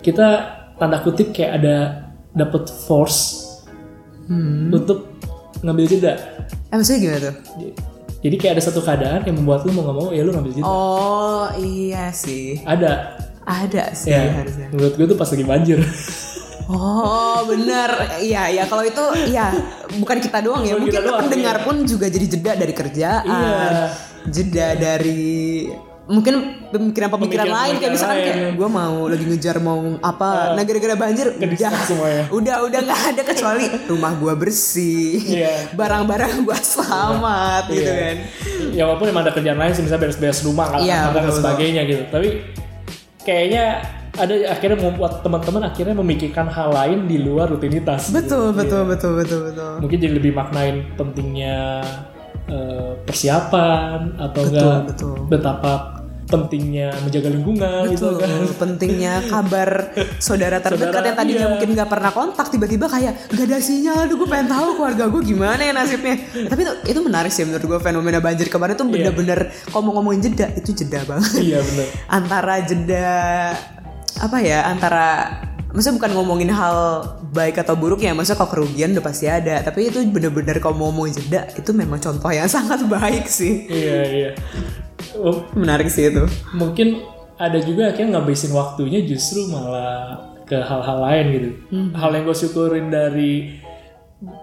Kita 0.04 0.28
tanda 0.76 1.00
kutip 1.00 1.32
kayak 1.32 1.64
ada 1.64 1.76
dapat 2.36 2.68
force 2.68 3.45
untuk 4.72 5.00
ngambil 5.62 5.86
jeda. 5.88 6.14
Eh 6.70 6.76
maksudnya 6.76 7.00
gimana 7.02 7.20
tuh? 7.30 7.36
Jadi 8.26 8.36
kayak 8.42 8.54
ada 8.58 8.64
satu 8.66 8.82
keadaan 8.82 9.22
yang 9.22 9.38
membuat 9.38 9.62
lu 9.64 9.72
mau 9.72 9.86
nggak 9.86 9.98
mau 9.98 10.10
ya 10.10 10.22
lu 10.26 10.32
ngambil 10.34 10.54
jeda. 10.54 10.66
Oh 10.66 11.46
iya 11.56 12.10
sih. 12.10 12.62
Ada. 12.66 13.22
Ada 13.46 13.94
sih 13.94 14.10
ya 14.10 14.42
harusnya. 14.42 14.74
menurut 14.74 14.94
gue 14.98 15.06
tuh 15.06 15.18
pas 15.18 15.30
lagi 15.30 15.46
banjir. 15.46 15.78
Oh 16.66 17.46
bener, 17.46 17.94
iya 18.18 18.50
ya 18.50 18.66
kalau 18.66 18.82
itu 18.82 18.98
ya 19.30 19.54
bukan 20.02 20.18
kita 20.18 20.42
doang 20.42 20.66
ya, 20.66 20.74
Bukan 20.74 20.82
mungkin 20.82 21.02
doang, 21.06 21.22
pendengar 21.22 21.62
pun 21.62 21.86
juga 21.86 22.10
jadi 22.10 22.26
jeda 22.26 22.58
dari 22.58 22.74
kerjaan, 22.74 23.22
Iya. 23.22 23.94
jeda 24.26 24.68
dari 24.74 25.70
mungkin 26.06 26.36
pemikiran-pemikiran 26.70 27.50
Pemikiran- 27.50 27.66
lain 27.66 27.74
kayak 27.76 27.92
misalkan 27.92 28.18
kayak 28.20 28.54
gue 28.54 28.70
mau 28.70 28.96
lagi 29.06 29.26
ngejar 29.26 29.58
mau 29.58 29.80
apa, 30.00 30.54
nah 30.54 30.62
gara-gara 30.62 30.94
banjir 30.96 31.34
udah 31.34 31.72
semuanya. 31.82 32.24
udah 32.30 32.56
udah 32.62 32.80
nggak 32.80 33.02
ada 33.10 33.22
kecuali 33.26 33.66
rumah 33.86 34.14
gue 34.14 34.34
bersih, 34.36 35.18
Iya. 35.18 35.74
barang-barang 35.74 36.46
gue 36.46 36.58
selamat 36.64 37.64
gitu 37.70 37.82
Iya. 37.84 37.96
kan. 37.98 38.18
ya 38.72 38.82
walaupun 38.86 39.08
emang 39.08 39.24
ada 39.24 39.34
kerjaan 39.34 39.58
lain 39.58 39.72
sih 39.72 39.82
misalnya 39.82 40.04
beres-beres 40.04 40.40
rumah 40.42 40.68
kan 40.70 40.80
Iya, 40.80 41.10
makan 41.10 41.22
dan 41.22 41.34
sebagainya 41.34 41.82
gitu 41.86 42.04
tapi 42.08 42.30
kayaknya 43.20 43.64
ada 44.16 44.32
akhirnya 44.48 44.78
membuat 44.80 45.20
teman-teman 45.22 45.66
akhirnya 45.66 45.92
memikirkan 45.94 46.48
hal 46.48 46.72
lain 46.72 47.04
di 47.04 47.20
luar 47.20 47.50
rutinitas 47.50 48.08
gitu. 48.08 48.16
Betul 48.16 48.46
betul 48.54 48.82
betul 48.86 49.12
betul 49.18 49.40
betul. 49.44 49.72
mungkin 49.82 49.98
jadi 49.98 50.14
lebih 50.14 50.32
maknain 50.32 50.88
pentingnya 50.96 51.82
eh, 52.50 52.92
persiapan 53.06 54.18
atau 54.18 54.42
Betul, 54.42 54.52
enggak 54.54 54.80
betul. 54.90 55.16
betapa 55.30 55.74
pentingnya 56.26 56.90
menjaga 57.06 57.30
lingkungan 57.30 57.82
gitu 57.94 58.18
Betul, 58.18 58.26
kan 58.26 58.42
pentingnya 58.58 59.14
kabar 59.30 59.70
saudara 60.18 60.58
terdekat 60.58 60.90
Saudara, 60.90 61.08
yang 61.14 61.18
tadinya 61.18 61.46
iya. 61.46 61.52
mungkin 61.54 61.70
nggak 61.78 61.90
pernah 61.90 62.12
kontak 62.12 62.48
tiba-tiba 62.50 62.86
kayak 62.90 63.14
gak 63.30 63.46
ada 63.46 63.58
sinyal 63.62 64.10
aduh 64.10 64.18
gue 64.18 64.30
pengen 64.30 64.50
tahu 64.50 64.68
keluarga 64.74 65.06
gue 65.06 65.22
gimana 65.22 65.62
ya 65.62 65.74
nasibnya. 65.74 66.18
Tapi 66.50 66.62
itu, 66.66 66.74
itu 66.90 67.00
menarik 67.06 67.30
sih 67.30 67.46
menurut 67.46 67.66
gue 67.66 67.80
fenomena 67.82 68.18
banjir 68.18 68.50
kemarin 68.50 68.74
tuh 68.74 68.90
bener-bener 68.90 69.54
kalau 69.70 69.86
mau 69.86 70.02
ngomongin 70.02 70.34
jeda. 70.34 70.50
Itu 70.58 70.74
jeda 70.74 71.06
banget. 71.06 71.30
Iya 71.46 71.60
bener. 71.62 71.88
Antara 72.10 72.56
jeda 72.66 73.08
apa 74.16 74.38
ya 74.42 74.66
antara 74.66 75.08
maksudnya 75.76 76.00
bukan 76.00 76.12
ngomongin 76.16 76.50
hal 76.56 77.04
baik 77.36 77.60
atau 77.60 77.76
buruk 77.76 78.00
ya 78.00 78.16
maksudnya 78.16 78.40
kalau 78.40 78.52
kerugian 78.56 78.96
udah 78.96 79.04
pasti 79.04 79.28
ada 79.28 79.60
tapi 79.60 79.92
itu 79.92 80.00
bener-bener 80.08 80.64
kalau 80.64 80.80
mau 80.80 80.88
ngomongin 80.90 81.20
jeda 81.20 81.52
itu 81.54 81.76
memang 81.76 82.00
contoh 82.00 82.32
yang 82.32 82.48
sangat 82.56 82.88
baik 82.88 83.28
sih 83.28 83.68
iya 83.68 84.00
iya 84.08 84.32
Oh, 85.16 85.48
menarik 85.56 85.88
sih 85.92 86.12
itu 86.12 86.24
mungkin 86.56 87.04
ada 87.36 87.60
juga 87.60 87.92
akhirnya 87.92 88.20
ngabisin 88.20 88.52
waktunya 88.56 89.04
justru 89.04 89.48
malah 89.52 90.32
ke 90.48 90.56
hal-hal 90.56 90.98
lain 91.04 91.26
gitu. 91.36 91.50
Hal 91.98 92.12
yang 92.16 92.24
gue 92.24 92.38
syukurin 92.38 92.88
dari 92.88 93.60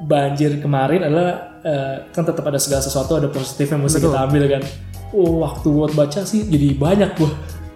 banjir 0.05 0.61
kemarin 0.61 1.09
adalah 1.09 1.61
eh, 1.65 1.95
kan 2.13 2.25
tetap 2.27 2.45
ada 2.45 2.61
segala 2.61 2.85
sesuatu 2.85 3.17
ada 3.17 3.29
positif 3.33 3.71
yang 3.73 3.81
mesti 3.81 4.01
kita 4.03 4.19
ambil 4.29 4.45
kan. 4.51 4.63
Oh, 5.13 5.45
waktu 5.45 5.69
buat 5.69 5.93
baca 5.93 6.25
sih 6.25 6.45
jadi 6.49 6.77
banyak 6.77 7.11
gua. 7.17 7.33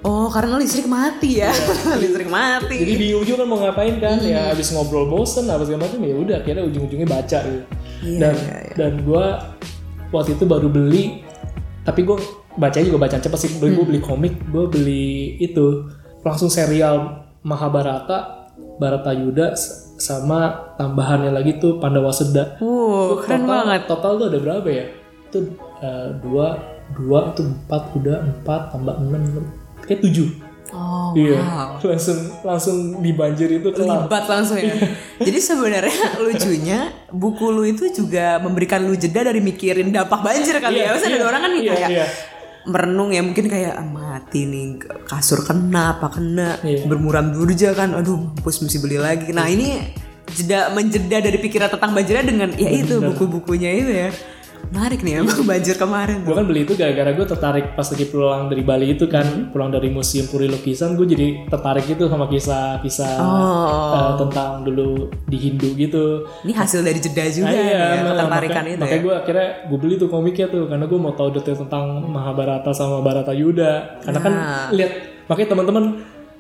Oh, 0.06 0.30
karena 0.30 0.54
listrik 0.54 0.86
mati 0.86 1.42
ya. 1.42 1.50
listrik 2.02 2.30
mati. 2.30 2.78
Jadi 2.78 2.94
di 2.94 3.08
ujung 3.10 3.42
kan 3.42 3.46
mau 3.50 3.58
ngapain 3.58 3.98
kan? 3.98 4.22
Ya 4.22 4.54
habis 4.54 4.70
ngobrol 4.70 5.10
bosen 5.10 5.50
apa 5.50 5.66
segala 5.66 5.90
macam 5.90 5.98
ya 5.98 6.14
udah 6.14 6.36
akhirnya 6.38 6.62
ujung-ujungnya 6.62 7.08
baca 7.10 7.38
gitu. 7.42 7.66
Iya, 8.06 8.18
dan 8.22 8.34
iya, 8.38 8.56
iya. 8.62 8.74
dan 8.78 8.92
gua 9.02 9.24
waktu 10.14 10.38
itu 10.38 10.44
baru 10.46 10.68
beli 10.70 11.26
tapi 11.82 12.02
gue 12.02 12.14
bacanya 12.54 12.86
juga 12.86 13.00
bacaan 13.02 13.22
cepet 13.22 13.38
sih 13.38 13.50
gue 13.58 13.68
Hmm. 13.68 13.82
beli 13.82 13.98
komik 13.98 14.34
gue 14.46 14.64
beli 14.66 15.08
itu 15.38 15.86
langsung 16.22 16.46
serial 16.46 17.26
Mahabharata 17.42 18.50
Barata 18.78 19.10
Yuda 19.10 19.54
sama 19.96 20.74
tambahannya 20.76 21.30
lagi 21.30 21.56
tuh 21.56 21.78
Pandawa 21.78 22.10
Seda 22.10 22.58
keren 23.22 23.42
total, 23.42 23.48
banget. 23.48 23.80
total 23.88 24.12
tuh 24.18 24.26
ada 24.28 24.38
berapa 24.38 24.68
ya 24.68 24.84
itu 25.26 25.38
eh, 25.80 26.08
dua 26.20 26.58
dua 26.94 27.32
itu 27.32 27.42
empat 27.42 27.82
udah 27.94 28.16
empat 28.22 28.60
tambah 28.70 28.94
enam 28.98 29.22
kayak 29.86 30.02
tujuh 30.02 30.28
Oh, 30.74 31.14
iya 31.14 31.38
wow. 31.38 31.78
langsung 31.94 32.18
langsung 32.42 32.76
di 32.98 33.14
banjir 33.14 33.46
itu 33.48 33.70
kelar 33.70 34.10
Libat 34.10 34.26
langsung 34.26 34.58
ya. 34.58 34.74
Jadi 35.22 35.38
sebenarnya 35.38 36.06
lucunya 36.26 36.78
buku 37.14 37.54
lu 37.54 37.62
itu 37.62 37.86
juga 37.94 38.42
memberikan 38.42 38.82
lu 38.82 38.98
jeda 38.98 39.22
dari 39.22 39.38
mikirin 39.38 39.94
dampak 39.94 40.26
banjir 40.26 40.58
kali 40.58 40.82
ya. 40.82 40.90
Iya, 40.90 40.90
Maksudnya 40.90 41.14
ada 41.14 41.22
iya, 41.22 41.30
orang 41.30 41.40
kan 41.40 41.52
iya, 41.54 41.70
kayak 41.70 41.90
iya. 41.94 42.06
merenung 42.66 43.14
ya 43.14 43.22
mungkin 43.22 43.46
kayak 43.46 43.78
"Ah, 43.78 43.86
mati 43.86 44.42
nih 44.42 44.82
kasur 45.06 45.46
kena 45.46 45.96
apa 45.96 46.10
kena 46.10 46.58
Iya. 46.66 46.82
bermuram 46.90 47.30
durja 47.30 47.70
kan 47.70 47.94
aduh 47.94 48.18
mampus 48.18 48.58
mesti 48.58 48.82
beli 48.82 48.98
lagi 48.98 49.30
nah 49.30 49.46
ini 49.46 49.78
jeda 50.34 50.74
menjeda 50.74 51.22
dari 51.22 51.38
pikiran 51.38 51.70
tentang 51.70 51.94
banjirnya 51.94 52.26
dengan 52.26 52.50
ya 52.58 52.74
itu 52.74 52.98
buku-bukunya 52.98 53.70
itu 53.70 53.90
ya 53.94 54.10
menarik 54.66 55.00
nih 55.00 55.20
emang 55.20 55.40
banjir 55.44 55.74
kemarin 55.74 56.20
gue 56.20 56.32
kan 56.32 56.42
beli 56.42 56.62
itu 56.62 56.74
gara-gara 56.74 57.10
gue 57.10 57.22
tertarik 57.24 57.66
pas 57.72 57.86
lagi 57.86 58.04
pulang 58.04 58.46
dari 58.46 58.60
Bali 58.60 58.86
itu 58.90 59.06
kan 59.06 59.24
pulang 59.48 59.70
dari 59.70 59.88
museum 59.88 60.26
puri 60.26 60.46
lukisan 60.46 60.94
gue 60.94 61.06
jadi 61.06 61.26
tertarik 61.46 61.86
gitu 61.86 62.06
sama 62.06 62.26
kisah-kisah 62.26 63.14
Oh. 63.16 63.94
eh, 63.94 64.12
tentang 64.18 64.50
dulu 64.62 64.88
di 65.22 65.38
Hindu 65.38 65.72
gitu. 65.74 66.04
Ini 66.42 66.52
hasil 66.52 66.80
dari 66.80 66.98
jeda 66.98 67.24
juga 67.28 67.48
Ah, 67.48 67.54
iya, 67.54 67.64
ya, 67.64 67.86
nah, 68.02 68.12
ketertarikan 68.12 68.54
makanya, 68.56 68.68
itu 68.68 68.80
makanya 68.80 68.92
ya 68.92 69.02
gue 69.02 69.14
akhirnya 69.16 69.48
gue 69.66 69.78
beli 69.78 69.94
tuh 69.96 70.08
komiknya 70.08 70.46
tuh 70.46 70.62
karena 70.66 70.84
gue 70.84 70.98
mau 70.98 71.12
tahu 71.12 71.28
detail 71.30 71.56
tentang 71.58 71.84
Mahabharata 72.06 72.70
sama 72.70 73.00
Barata 73.00 73.32
Yuda. 73.32 74.02
Karena 74.02 74.20
kan 74.20 74.32
Nah. 74.32 74.68
lihat 74.70 74.92
makanya 75.26 75.48
teman-teman 75.52 75.84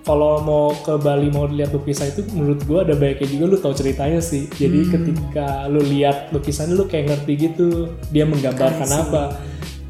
kalau 0.06 0.38
mau 0.38 0.70
ke 0.72 0.94
Bali 0.96 1.28
mau 1.28 1.44
lihat 1.44 1.68
lukisan 1.68 2.08
itu 2.08 2.22
menurut 2.30 2.62
gue 2.62 2.78
ada 2.80 2.94
baiknya 2.94 3.26
juga 3.28 3.44
lu 3.44 3.56
tahu 3.58 3.74
ceritanya 3.74 4.22
sih 4.22 4.46
jadi 4.48 4.78
Hmm. 4.80 4.92
ketika 4.92 5.46
lu 5.66 5.82
lihat 5.82 6.30
lukisannya 6.30 6.72
lu 6.72 6.86
kayak 6.86 7.10
ngerti 7.10 7.32
gitu 7.36 7.68
dia 8.08 8.22
menggambarkan 8.22 8.86
apa 8.86 9.22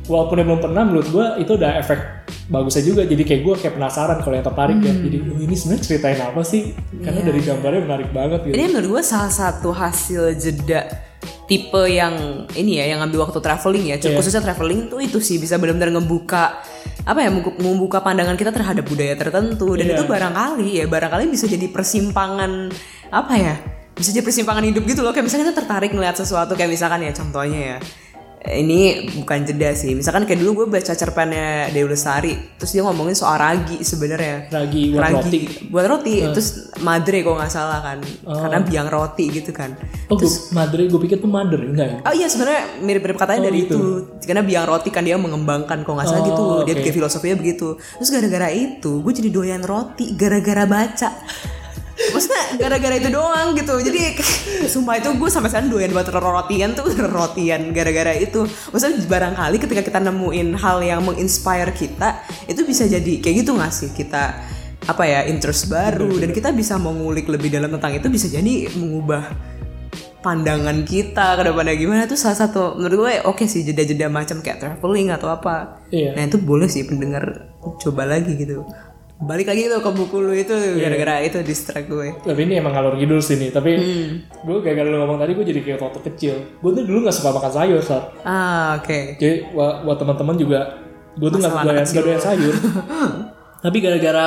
walaupun 0.06 0.36
yang 0.36 0.48
belum 0.48 0.62
pernah 0.62 0.82
menurut 0.82 1.06
gue 1.06 1.26
itu 1.38 1.52
udah 1.52 1.70
efek 1.76 2.00
bagusnya 2.46 2.82
juga 2.84 3.02
jadi 3.02 3.22
kayak 3.22 3.42
gue 3.42 3.54
kayak 3.58 3.74
penasaran 3.74 4.18
kalau 4.20 4.34
yang 4.34 4.46
tertarik 4.46 4.78
ya 4.78 4.88
Hmm. 4.88 5.04
jadi 5.04 5.16
oh, 5.20 5.38
ini 5.38 5.54
sebenarnya 5.54 5.82
ceritain 5.84 6.20
apa 6.22 6.40
sih 6.42 6.62
karena 6.96 7.20
Iya. 7.20 7.26
dari 7.26 7.40
gambarnya 7.42 7.80
menarik 7.82 8.08
banget 8.10 8.40
gitu 8.42 8.54
Ini 8.54 8.64
menurut 8.68 8.88
gue 8.90 9.02
salah 9.04 9.28
satu 9.30 9.68
hasil 9.70 10.22
jeda 10.34 10.80
tipe 11.44 11.82
yang 11.86 12.14
ini 12.52 12.78
ya 12.78 12.88
yang 12.88 12.98
ngambil 13.00 13.28
waktu 13.28 13.38
traveling 13.38 13.84
ya 13.86 13.96
Iya. 13.98 14.14
khususnya 14.14 14.40
traveling 14.40 14.86
tuh 14.86 14.98
itu 14.98 15.18
sih 15.18 15.36
bisa 15.36 15.58
benar-benar 15.58 15.92
ngebuka 15.92 16.62
apa 17.06 17.22
ya 17.22 17.30
membu- 17.30 17.54
membuka 17.56 18.02
pandangan 18.02 18.34
kita 18.34 18.50
terhadap 18.50 18.82
budaya 18.82 19.14
tertentu 19.14 19.78
dan 19.78 19.86
Iya. 19.86 19.94
itu 19.94 20.04
barangkali 20.04 20.68
ya 20.74 20.84
barangkali 20.84 21.24
bisa 21.28 21.46
jadi 21.46 21.70
persimpangan 21.70 22.74
apa 23.08 23.34
ya 23.36 23.54
bisa 23.94 24.10
jadi 24.10 24.20
persimpangan 24.20 24.66
hidup 24.66 24.82
gitu 24.84 25.00
loh 25.00 25.14
kayak 25.14 25.24
misalnya 25.24 25.48
kita 25.48 25.56
tertarik 25.56 25.90
ngeliat 25.90 26.12
sesuatu 26.14 26.52
kayak 26.52 26.68
misalkan 26.68 27.00
ya 27.00 27.14
contohnya 27.14 27.60
ya 27.62 27.76
ini 28.46 29.10
bukan 29.18 29.42
jeda 29.42 29.74
sih. 29.74 29.96
Misalkan 29.96 30.22
kayak 30.22 30.38
dulu 30.38 30.62
gue 30.62 30.66
baca 30.78 30.92
cerpennya 30.94 31.72
Dewi 31.74 31.88
Lestari 31.90 32.34
terus 32.56 32.70
dia 32.70 32.86
ngomongin 32.86 33.16
soal 33.18 33.40
ragi 33.42 33.82
sebenarnya. 33.82 34.52
Ragi 34.52 34.94
buat 34.94 35.10
roti. 35.10 35.40
buat 35.66 35.86
roti 35.90 36.14
terus 36.30 36.70
madre 36.84 37.26
kalau 37.26 37.36
nggak 37.42 37.50
salah 37.50 37.80
kan. 37.82 37.98
Karena 38.22 38.60
biang 38.62 38.88
roti 38.92 39.24
gitu 39.34 39.50
kan. 39.50 39.74
Oh 40.06 40.14
gue 40.14 40.30
madre 40.54 40.86
gue 40.86 41.00
pikir 41.00 41.18
tuh 41.18 41.30
mother 41.30 41.58
enggak 41.58 41.86
ya? 41.90 41.98
Oh 42.06 42.14
iya 42.14 42.26
sebenarnya 42.30 42.62
mirip-mirip 42.86 43.18
katanya 43.18 43.50
dari 43.50 43.66
itu. 43.66 44.06
Karena 44.22 44.46
biang 44.46 44.66
roti 44.68 44.94
kan 44.94 45.02
dia 45.02 45.18
mengembangkan 45.18 45.82
kalau 45.82 45.98
nggak 45.98 46.06
salah 46.06 46.22
Oh, 46.22 46.28
gitu. 46.30 46.44
Dia 46.70 46.74
oke. 46.74 46.80
bikin 46.82 46.94
filosofinya 47.02 47.36
begitu. 47.38 47.68
Terus 47.98 48.10
gara-gara 48.14 48.48
itu 48.54 49.02
gue 49.02 49.12
jadi 49.12 49.28
doyan 49.34 49.62
roti 49.66 50.14
gara-gara 50.14 50.64
baca 50.66 51.10
Maksudnya 51.96 52.44
gara-gara 52.60 52.94
itu 53.00 53.08
doang 53.08 53.56
gitu. 53.56 53.74
Jadi 53.80 54.20
sumpah 54.72 55.00
itu 55.00 55.08
gue 55.16 55.30
sampai 55.32 55.48
sekarang 55.48 55.72
doyan 55.72 55.90
buat 55.96 56.08
rotian 56.12 56.76
tuh. 56.76 56.86
Rotian 57.16 57.72
gara-gara 57.72 58.12
itu. 58.12 58.44
Maksudnya 58.44 59.00
barangkali 59.08 59.56
ketika 59.56 59.82
kita 59.82 59.98
nemuin 60.04 60.60
hal 60.60 60.84
yang 60.84 61.00
menginspire 61.04 61.72
kita 61.72 62.20
Itu 62.44 62.68
bisa 62.68 62.84
jadi 62.84 63.12
kayak 63.20 63.36
gitu 63.44 63.56
gak 63.56 63.72
sih? 63.72 63.90
Kita 63.96 64.22
apa 64.86 65.02
ya 65.08 65.24
interest 65.24 65.72
baru. 65.72 66.20
Dan 66.20 66.36
kita 66.36 66.52
bisa 66.52 66.76
mengulik 66.76 67.26
lebih 67.32 67.48
dalam 67.48 67.72
tentang 67.72 67.96
itu 67.96 68.06
bisa 68.12 68.28
jadi 68.28 68.68
mengubah 68.76 69.32
pandangan 70.20 70.82
kita 70.84 71.38
ke 71.40 71.42
depannya 71.48 71.74
gimana. 71.80 72.04
Tuh 72.04 72.20
salah 72.20 72.36
satu 72.36 72.76
menurut 72.76 73.08
gue 73.08 73.12
oke 73.24 73.48
sih 73.48 73.64
jeda-jeda 73.64 74.12
macam 74.12 74.44
kayak 74.44 74.60
traveling 74.60 75.16
atau 75.16 75.32
apa. 75.32 75.80
Iya. 75.88 76.18
nah 76.18 76.28
itu 76.28 76.36
boleh 76.36 76.66
sih 76.68 76.84
pendengar 76.84 77.54
coba 77.78 78.04
lagi 78.10 78.34
gitu 78.34 78.66
balik 79.18 79.46
lagi 79.46 79.64
tuh 79.66 79.80
ke 79.80 79.90
buku 79.90 80.16
lu 80.18 80.30
itu 80.30 80.52
gara-gara 80.76 81.20
itu 81.20 81.40
distract 81.40 81.86
gue. 81.86 82.12
Tapi 82.20 82.40
ini 82.42 82.60
emang 82.60 82.70
ngalor 82.70 82.94
ngidul 82.94 83.18
sih 83.18 83.36
nih 83.36 83.48
tapi 83.48 83.72
Hmm. 83.72 84.10
gue 84.44 84.56
gara-gara 84.60 84.84
lu 84.86 84.98
ngomong 84.98 85.16
tadi 85.16 85.32
gue 85.32 85.44
jadi 85.46 85.60
kayak 85.62 85.80
waktu 85.80 86.00
kecil. 86.04 86.34
Gue 86.58 86.70
tuh 86.72 86.84
dulu 86.84 86.98
nggak 87.02 87.16
suka 87.16 87.32
makan 87.32 87.48
sayur 87.50 87.80
saat 87.80 88.12
ah 88.22 88.76
oke. 88.76 89.16
Jadi 89.16 89.50
wa- 89.50 89.80
buat 89.82 89.96
teman-teman 89.96 90.36
juga 90.36 90.60
gue 91.14 91.28
tuh 91.28 91.38
nggak 91.38 91.64
doyan 91.96 92.20
sayur. 92.20 92.54
Tapi 93.64 93.76
gara-gara 93.80 94.26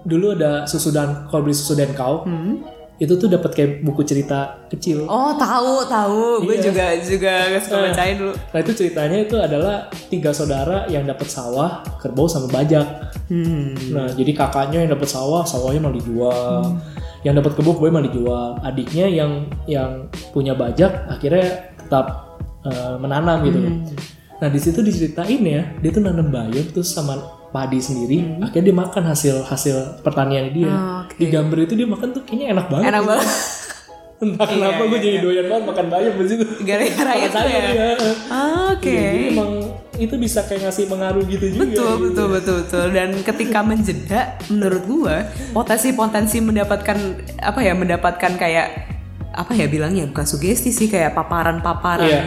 dulu 0.00 0.32
ada 0.32 0.64
susu 0.64 0.88
dan 0.88 1.28
kalau 1.28 1.44
beli 1.44 1.52
susu 1.52 1.76
dan 1.76 1.92
kau 1.92 2.24
itu 3.00 3.16
tuh 3.16 3.32
dapat 3.32 3.50
kayak 3.56 3.70
buku 3.80 4.04
cerita 4.04 4.60
kecil 4.68 5.08
oh 5.08 5.32
tahu 5.34 5.88
tahu 5.88 6.44
gue 6.44 6.60
Iya. 6.60 6.64
juga 6.68 6.84
juga 7.00 7.34
suka 7.56 7.76
bacain 7.88 8.14
dulu 8.20 8.32
nah 8.36 8.58
itu 8.60 8.72
ceritanya 8.76 9.18
itu 9.24 9.36
adalah 9.40 9.76
tiga 10.12 10.30
saudara 10.36 10.84
yang 10.92 11.08
dapat 11.08 11.24
sawah 11.24 11.80
kerbau 11.96 12.28
sama 12.28 12.52
bajak 12.52 12.84
hmm. 13.32 13.96
Nah, 13.96 14.06
jadi 14.12 14.30
kakaknya 14.34 14.84
yang 14.84 14.90
dapat 14.92 15.08
sawah, 15.08 15.42
sawahnya 15.46 15.80
malah 15.82 15.96
dijual. 15.98 16.76
Yang 17.22 17.34
dapat 17.42 17.52
kebun, 17.58 17.74
kebunnya 17.78 17.94
malah 17.94 18.06
dijual. 18.10 18.48
Adiknya 18.62 19.06
yang 19.06 19.32
yang 19.66 19.90
punya 20.30 20.52
bajak 20.54 20.90
akhirnya 21.06 21.70
tetap 21.78 22.06
eh, 22.66 22.94
menanam 22.98 23.38
gitu. 23.46 23.58
Nah, 24.40 24.48
di 24.48 24.58
situ 24.58 24.82
diceritain 24.82 25.42
ya, 25.42 25.62
dia 25.78 25.90
tuh 25.90 26.02
nanam 26.02 26.30
bayam 26.30 26.64
terus 26.70 26.90
sama 26.90 27.18
padi 27.50 27.78
sendiri, 27.82 28.38
akhirnya 28.38 28.70
dia 28.70 28.76
makan 28.76 29.02
hasil 29.10 29.34
hasil 29.46 29.76
pertanian 30.06 30.54
dia. 30.54 30.70
Ah, 30.70 31.02
oke. 31.06 31.18
Di 31.18 31.26
gambar 31.26 31.58
itu 31.66 31.74
dia 31.74 31.88
makan 31.90 32.08
tuh 32.14 32.22
kayaknya 32.22 32.46
enak 32.54 32.66
banget. 32.70 32.84
enak 32.94 33.04
banget 33.06 33.28
Entah 34.20 34.44
kenapa 34.44 34.84
gue 34.84 35.00
jadi 35.00 35.18
doyan 35.24 35.48
banget 35.48 35.64
makan 35.64 35.86
bayam 35.88 36.12
di 36.12 36.28
situ. 36.28 36.44
gara-gara 36.60 37.12
itu 37.16 37.40
ya 37.40 37.60
ya. 37.72 37.90
Ah, 38.28 38.76
oke 38.76 38.84
Jadi 38.84 39.32
emang 39.32 39.52
itu 39.96 40.14
bisa 40.20 40.44
kayak 40.44 40.68
ngasih 40.68 40.84
pengaruh 40.92 41.24
gitu 41.24 41.46
juga. 41.56 41.64
Betul, 41.64 41.92
betul, 42.04 42.26
betul, 42.28 42.56
betul. 42.64 42.84
Dan 42.92 43.08
ketika 43.24 43.64
menjeda, 43.64 44.20
menurut 44.52 44.82
gua 44.84 45.16
potensi-potensi 45.56 46.36
mendapatkan 46.44 46.96
apa 47.40 47.60
ya, 47.64 47.72
mendapatkan 47.72 48.32
kayak 48.36 48.99
apa 49.32 49.52
ya 49.52 49.66
bilangnya 49.66 50.06
bukan 50.06 50.24
sugesti 50.24 50.70
sih 50.70 50.86
kayak 50.86 51.14
paparan-paparan, 51.14 52.02
Iya. 52.04 52.22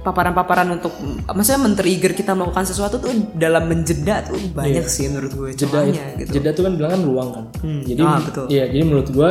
paparan-paparan 0.00 0.68
untuk 0.70 0.92
maksudnya 1.26 1.60
men-trigger 1.60 2.12
kita 2.12 2.32
melakukan 2.32 2.64
sesuatu 2.64 2.96
tuh 2.96 3.12
dalam 3.32 3.66
menjeda 3.66 4.24
tuh 4.24 4.40
banyak 4.50 4.84
sih 4.84 5.08
menurut 5.08 5.28
gue 5.30 5.48
jeda 5.54 5.84
celahnya 5.84 6.04
gitu. 6.16 6.30
jeda 6.34 6.50
tuh 6.52 6.62
kan 6.64 6.72
bilang 6.74 6.90
kan 6.94 7.02
ruang 7.02 7.28
kan. 7.30 7.44
Jadi 7.84 8.00
Ah, 8.00 8.18
betul. 8.18 8.44
ya 8.48 8.64
jadi 8.64 8.82
menurut 8.82 9.08
gua 9.10 9.30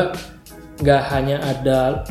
nggak 0.77 1.01
hanya 1.09 1.37
ada 1.41 2.05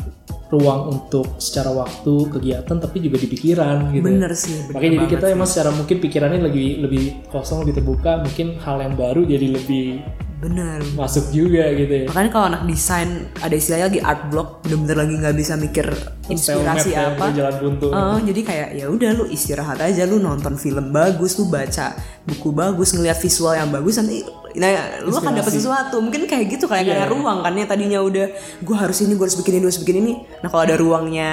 ruang 0.47 0.81
untuk 0.89 1.35
secara 1.37 1.71
waktu 1.71 2.13
kegiatan 2.29 2.75
tapi 2.77 2.97
juga 2.99 3.19
di 3.19 3.27
pikiran 3.27 3.91
gitu 3.91 4.03
Bener 4.05 4.31
sih, 4.31 4.55
bener 4.61 4.73
makanya 4.73 4.91
jadi 4.95 5.07
kita 5.09 5.25
emang 5.29 5.43
secara 5.45 5.71
mungkin 5.71 5.97
pikirannya 5.99 6.39
lebih 6.41 6.67
lebih 6.83 7.03
kosong 7.27 7.63
lebih 7.63 7.79
terbuka 7.79 8.23
mungkin 8.23 8.55
hal 8.57 8.79
yang 8.79 8.95
baru 8.95 9.23
jadi 9.23 9.47
lebih 9.55 9.99
bener. 10.37 10.79
masuk 10.93 11.33
juga 11.33 11.73
gitu 11.73 11.89
ya. 11.89 12.03
Makanya 12.05 12.29
kalau 12.29 12.45
anak 12.53 12.61
desain 12.69 13.25
ada 13.41 13.55
istilahnya 13.57 13.89
lagi 13.89 13.99
art 14.05 14.21
block, 14.29 14.61
bener-bener 14.61 14.97
lagi 15.01 15.13
nggak 15.17 15.35
bisa 15.35 15.53
mikir 15.57 15.87
inspirasi 16.29 16.93
Stelmap 16.93 17.17
ya, 17.17 17.17
apa. 17.17 17.25
jalan 17.33 17.55
buntu 17.57 17.85
Oh, 17.89 18.19
jadi 18.21 18.41
kayak 18.45 18.69
ya 18.77 18.85
udah 18.91 19.09
lu 19.17 19.25
istirahat 19.33 19.81
aja 19.81 20.05
lu 20.05 20.21
nonton 20.21 20.53
film 20.61 20.93
bagus 20.93 21.41
lu 21.41 21.49
baca 21.49 21.97
buku 22.29 22.49
bagus 22.53 22.93
ngelihat 22.93 23.17
visual 23.17 23.53
yang 23.57 23.69
bagus 23.73 23.97
nanti 23.97 24.21
nah 24.57 25.01
lu 25.05 25.13
akan 25.13 25.33
dapat 25.37 25.53
sesuatu. 25.53 25.97
Mungkin 26.01 26.29
kayak 26.29 26.45
gitu 26.53 26.65
kayak 26.69 26.85
kayak 26.85 27.09
ruang 27.09 27.41
kan 27.41 27.53
ya 27.57 27.65
tadinya 27.65 27.99
udah 28.01 28.29
gua 28.61 28.85
harus 28.85 29.01
ini 29.01 29.17
gua 29.17 29.25
harus 29.25 29.37
bikin 29.41 29.57
ini 29.57 29.61
gua 29.65 29.71
harus 29.73 29.81
bikin 29.81 29.97
ini. 30.05 30.13
Nah 30.45 30.49
kalau 30.53 30.63
ada 30.69 30.75
ruangnya 30.77 31.29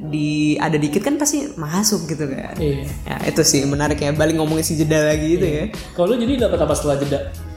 di 0.00 0.56
ada 0.56 0.80
dikit 0.80 1.04
kan 1.04 1.20
pasti 1.20 1.54
masuk 1.60 2.08
gitu 2.08 2.24
kan. 2.24 2.56
Iya. 2.56 2.88
ya 3.04 3.16
itu 3.28 3.42
sih 3.44 3.62
menarik 3.68 4.00
ya 4.00 4.16
balik 4.16 4.38
ngomongin 4.40 4.64
si 4.64 4.74
jeda 4.74 5.06
lagi 5.06 5.38
gitu 5.38 5.46
ya. 5.46 5.64
Kalau 5.94 6.14
lu 6.14 6.16
jadi 6.18 6.48
dapat 6.48 6.58
apa 6.62 6.74
setelah 6.74 6.96
jeda 6.98 7.49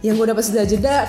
yang 0.00 0.16
gue 0.16 0.32
dapat 0.32 0.44
sudah 0.48 0.64
jeda 0.64 1.04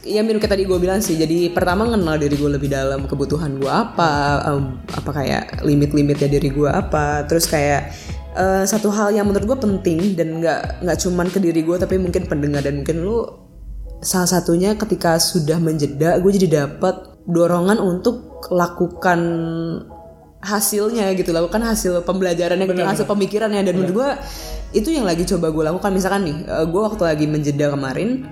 ya 0.00 0.24
mirip 0.24 0.40
kayak 0.40 0.56
tadi 0.56 0.64
gue 0.64 0.78
bilang 0.80 1.04
sih 1.04 1.12
jadi 1.12 1.52
pertama 1.52 1.84
kenal 1.92 2.16
diri 2.16 2.40
gue 2.40 2.50
lebih 2.56 2.72
dalam 2.72 3.04
kebutuhan 3.04 3.60
gue 3.60 3.68
apa 3.68 4.40
em, 4.48 4.80
apa 4.96 5.10
kayak 5.12 5.44
limit-limitnya 5.60 6.28
diri 6.28 6.48
gue 6.48 6.70
apa. 6.70 7.28
Terus 7.28 7.44
kayak 7.44 7.92
eh, 8.36 8.64
satu 8.64 8.88
hal 8.88 9.12
yang 9.12 9.28
menurut 9.28 9.44
gue 9.44 9.58
penting 9.60 10.16
dan 10.16 10.40
nggak 10.40 10.80
nggak 10.84 10.98
cuman 11.04 11.26
ke 11.28 11.38
diri 11.38 11.60
gue 11.60 11.76
tapi 11.76 12.00
mungkin 12.00 12.24
pendengar 12.24 12.64
dan 12.64 12.80
mungkin 12.80 13.04
lu 13.04 13.28
salah 14.00 14.40
satunya 14.40 14.72
ketika 14.80 15.20
sudah 15.20 15.60
menjeda 15.60 16.16
gue 16.24 16.30
jadi 16.40 16.64
dapat 16.64 17.20
dorongan 17.28 17.76
untuk 17.76 18.48
lakukan 18.48 19.20
hasilnya 20.40 21.12
gitu 21.14 21.36
lakukan 21.36 21.60
hasil 21.60 22.00
pembelajarannya 22.08 22.64
gitu 22.64 22.80
hasil 22.80 23.04
pemikirannya. 23.04 23.60
Dan 23.60 23.76
menurut 23.76 23.92
gue 23.92 24.08
itu 24.72 24.88
yang 24.88 25.04
lagi 25.04 25.28
coba 25.28 25.52
gue 25.52 25.64
lakukan. 25.68 25.90
Misalkan 25.92 26.24
nih 26.24 26.36
gue 26.68 26.80
waktu 26.80 27.02
lagi 27.04 27.26
menjeda 27.28 27.72
kemarin 27.72 28.24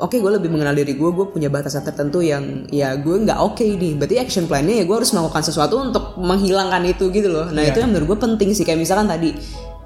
oke 0.00 0.16
gue 0.16 0.32
lebih 0.32 0.48
mengenal 0.48 0.72
diri 0.72 0.96
gue 0.96 1.10
gue 1.12 1.26
punya 1.28 1.52
batasan 1.52 1.84
tertentu 1.84 2.24
yang 2.24 2.64
ya 2.72 2.96
gue 2.96 3.16
nggak 3.24 3.40
oke 3.40 3.64
nih. 3.64 3.96
Berarti 3.96 4.16
action 4.20 4.44
plan-nya 4.44 4.80
ya 4.80 4.84
gue 4.84 4.96
harus 4.96 5.12
melakukan 5.12 5.44
sesuatu 5.44 5.80
untuk 5.80 6.16
menghilangkan 6.20 6.84
itu 6.84 7.08
gitu 7.08 7.28
loh. 7.32 7.48
Nah 7.48 7.64
itu 7.64 7.80
yang 7.80 7.92
menurut 7.92 8.16
gue 8.16 8.18
penting 8.20 8.52
sih. 8.52 8.64
Kayak 8.64 8.84
misalkan 8.84 9.08
tadi 9.08 9.32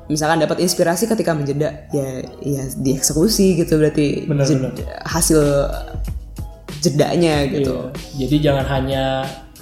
misalkan 0.04 0.36
dapat 0.44 0.60
inspirasi 0.60 1.08
ketika 1.08 1.32
menjeda 1.32 1.88
ya 1.88 2.20
ya 2.44 2.62
dieksekusi 2.76 3.56
gitu 3.56 3.80
berarti 3.80 4.28
Benar, 4.28 4.44
jed- 4.44 4.84
hasil 5.00 5.40
jedanya 6.84 7.48
gitu. 7.48 7.88
Iya. 7.88 8.28
jadi 8.28 8.36
jangan 8.44 8.66
hanya 8.68 9.04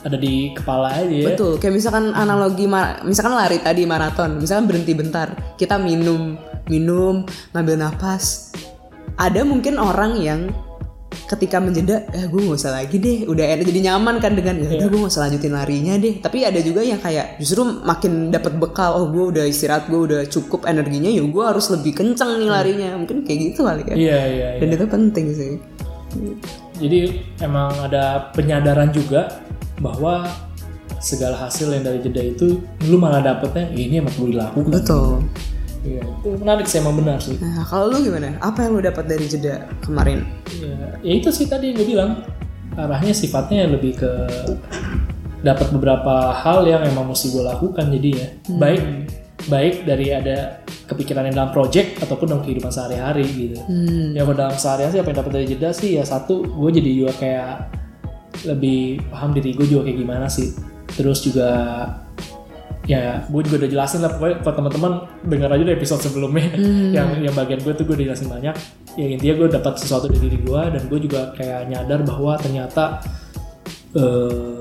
ada 0.03 0.19
di 0.19 0.51
kepala 0.55 0.91
aja 0.99 1.07
ya 1.07 1.27
Betul, 1.35 1.63
kayak 1.63 1.75
misalkan 1.79 2.11
analogi 2.13 2.67
misalkan 3.07 3.35
lari 3.39 3.63
tadi 3.63 3.87
maraton, 3.87 4.39
misalkan 4.43 4.67
berhenti 4.67 4.93
bentar, 4.99 5.35
kita 5.55 5.79
minum, 5.79 6.35
minum, 6.67 7.23
ngambil 7.55 7.77
nafas. 7.79 8.51
Ada 9.15 9.47
mungkin 9.47 9.79
orang 9.79 10.19
yang 10.19 10.51
ketika 11.29 11.61
menjeda, 11.61 12.09
eh 12.13 12.29
gue 12.29 12.41
gak 12.41 12.59
usah 12.61 12.73
lagi 12.73 12.97
deh, 12.97 13.29
udah 13.29 13.45
enak 13.57 13.65
jadi 13.69 13.81
nyaman 13.93 14.21
kan 14.21 14.33
dengan 14.33 14.61
ya 14.61 14.81
udah 14.81 14.89
gue 14.89 14.99
gak 15.07 15.13
usah 15.13 15.23
lanjutin 15.29 15.53
larinya 15.53 15.95
deh. 15.97 16.15
Tapi 16.21 16.45
ada 16.45 16.61
juga 16.61 16.81
yang 16.85 17.01
kayak 17.01 17.41
justru 17.41 17.65
makin 17.65 18.33
dapat 18.33 18.57
bekal, 18.57 18.97
oh 18.97 19.07
gue 19.09 19.37
udah 19.37 19.45
istirahat, 19.45 19.89
gue 19.89 20.01
udah 20.01 20.21
cukup 20.29 20.65
energinya, 20.69 21.09
ya 21.09 21.25
gue 21.25 21.45
harus 21.45 21.69
lebih 21.73 21.93
kenceng 21.97 22.41
nih 22.41 22.51
larinya. 22.51 22.89
Mungkin 22.97 23.25
kayak 23.25 23.39
gitu 23.53 23.61
kali 23.65 23.83
ya. 23.87 23.95
iya 23.95 24.21
iya 24.29 24.49
iya. 24.57 24.61
Dan 24.61 24.69
itu 24.73 24.87
penting 24.89 25.27
sih. 25.33 25.53
Jadi 26.83 27.23
emang 27.39 27.71
ada 27.79 28.35
penyadaran 28.35 28.91
juga 28.91 29.39
bahwa 29.79 30.27
segala 30.99 31.39
hasil 31.39 31.71
yang 31.71 31.87
dari 31.87 32.03
jeda 32.03 32.23
itu 32.23 32.59
lu 32.87 32.99
malah 32.99 33.23
dapetnya 33.23 33.71
"Ih, 33.75 33.87
ini 33.87 34.03
emang 34.03 34.15
perlu 34.15 34.35
dilakukan. 34.35 34.71
Betul. 34.75 35.23
Iya, 35.83 36.03
itu 36.07 36.29
menarik 36.39 36.67
sih 36.71 36.79
emang 36.79 36.95
benar 36.95 37.19
sih. 37.19 37.35
Nah, 37.43 37.67
kalau 37.67 37.91
lu 37.91 38.07
gimana? 38.07 38.39
Apa 38.39 38.67
yang 38.67 38.79
lu 38.79 38.83
dapat 38.87 39.03
dari 39.11 39.27
jeda 39.27 39.67
kemarin? 39.83 40.23
Ya, 40.55 40.79
ya 41.03 41.13
itu 41.19 41.35
sih 41.35 41.51
tadi 41.51 41.75
gue 41.75 41.83
bilang 41.83 42.23
arahnya 42.79 43.11
sifatnya 43.11 43.67
lebih 43.67 43.99
ke 43.99 44.11
dapat 45.43 45.75
beberapa 45.75 46.31
hal 46.31 46.63
yang 46.71 46.87
emang 46.87 47.11
mesti 47.11 47.35
gue 47.35 47.43
lakukan 47.43 47.91
jadi 47.91 48.11
ya 48.15 48.29
baik 48.63 48.83
baik 49.51 49.75
dari 49.83 50.07
ada 50.15 50.62
kepikiran 50.93 51.29
yang 51.29 51.35
dalam 51.35 51.51
project 51.51 52.01
ataupun 52.05 52.27
dalam 52.31 52.43
kehidupan 52.45 52.71
sehari-hari 52.71 53.27
gitu. 53.27 53.59
Hmm. 53.65 54.13
Ya 54.15 54.23
kalau 54.23 54.37
dalam 54.37 54.57
sehari-hari 54.57 54.97
apa 55.01 55.09
yang 55.11 55.19
dapat 55.25 55.33
dari 55.33 55.47
jeda 55.49 55.71
sih 55.73 55.97
ya 55.97 56.05
satu 56.05 56.45
gue 56.45 56.71
jadi 56.77 56.91
juga 56.93 57.13
kayak 57.19 57.53
lebih 58.49 59.01
paham 59.09 59.31
diri 59.33 59.51
gue 59.57 59.67
juga 59.67 59.83
kayak 59.89 59.99
gimana 59.99 60.27
sih. 60.29 60.53
Terus 60.93 61.25
juga 61.25 61.49
ya 62.87 63.23
gue 63.31 63.41
juga 63.47 63.63
udah 63.63 63.71
jelasin 63.71 64.03
lah 64.03 64.11
pokoknya 64.19 64.37
kalau 64.43 64.57
teman-teman 64.59 64.93
dengar 65.23 65.51
aja 65.55 65.63
di 65.63 65.75
episode 65.75 66.03
sebelumnya 66.03 66.51
yang 66.97 67.23
yang 67.23 67.35
bagian 67.35 67.63
gue 67.63 67.73
tuh 67.79 67.87
gue 67.87 67.95
udah 67.95 68.07
jelasin 68.11 68.27
banyak 68.27 68.55
ya 68.99 69.07
intinya 69.07 69.35
gue 69.39 69.49
dapat 69.55 69.79
sesuatu 69.79 70.11
dari 70.11 70.19
diri 70.27 70.43
gue 70.43 70.63
dan 70.67 70.83
gue 70.91 70.99
juga 70.99 71.31
kayak 71.39 71.71
nyadar 71.71 72.03
bahwa 72.03 72.35
ternyata 72.43 72.99
eh, 73.95 74.59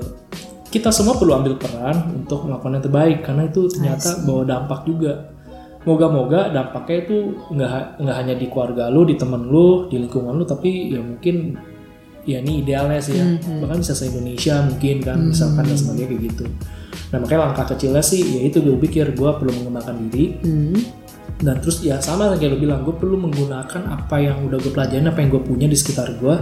kita 0.72 0.88
semua 0.88 1.18
perlu 1.18 1.34
ambil 1.36 1.58
peran 1.58 2.24
untuk 2.24 2.48
melakukan 2.48 2.80
yang 2.80 2.84
terbaik 2.86 3.18
karena 3.26 3.42
itu 3.50 3.68
ternyata 3.68 4.24
bawa 4.24 4.42
dampak 4.46 4.80
juga 4.86 5.31
moga-moga 5.82 6.48
dampaknya 6.48 6.96
itu 7.02 7.16
nggak 7.50 7.70
nggak 7.98 8.16
hanya 8.16 8.34
di 8.34 8.46
keluarga 8.46 8.86
lu 8.86 9.02
di 9.02 9.14
temen 9.14 9.42
lu 9.44 9.86
di 9.86 9.98
lingkungan 9.98 10.32
lu 10.32 10.44
tapi 10.44 10.90
ya 10.90 11.00
mungkin 11.00 11.58
ya 12.22 12.38
ini 12.38 12.62
idealnya 12.62 13.02
sih 13.02 13.18
ya 13.18 13.26
bahkan 13.58 13.82
bisa 13.82 13.92
se 13.92 14.06
Indonesia 14.06 14.62
mungkin 14.62 15.02
kan 15.02 15.18
misalkan 15.26 15.66
dan 15.66 15.74
sebagainya 15.74 16.08
kayak 16.08 16.22
gitu 16.30 16.44
nah 17.10 17.18
makanya 17.18 17.40
langkah 17.44 17.66
kecilnya 17.68 17.98
sih 17.98 18.22
ya 18.22 18.40
itu 18.46 18.62
gue 18.62 18.78
pikir 18.78 19.10
gue 19.12 19.30
perlu 19.32 19.50
mengembangkan 19.58 19.96
diri 20.06 20.38
Hmm. 20.38 20.78
dan 21.42 21.58
terus 21.58 21.82
ya 21.82 21.98
sama 21.98 22.30
kayak 22.38 22.54
lo 22.54 22.58
bilang 22.58 22.86
gue 22.86 22.94
perlu 22.94 23.18
menggunakan 23.18 23.82
apa 23.90 24.16
yang 24.22 24.38
udah 24.46 24.54
gue 24.56 24.70
pelajarin 24.70 25.10
apa 25.10 25.18
yang 25.18 25.34
gue 25.34 25.42
punya 25.42 25.66
di 25.66 25.74
sekitar 25.74 26.14
gue 26.22 26.34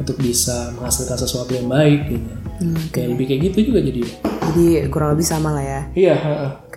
untuk 0.00 0.16
bisa 0.16 0.72
menghasilkan 0.74 1.18
sesuatu 1.18 1.52
yang 1.52 1.68
baik 1.68 2.08
gitu 2.08 2.30
kayak 2.88 3.08
lebih 3.12 3.24
kayak 3.28 3.40
gitu 3.52 3.58
juga 3.68 3.84
jadi 3.84 4.02
Jadi 4.48 4.64
kurang 4.88 5.12
lebih 5.12 5.26
sama 5.28 5.52
lah 5.52 5.60
ya. 5.60 5.80
iya. 5.92 6.16
Oke. 6.16 6.67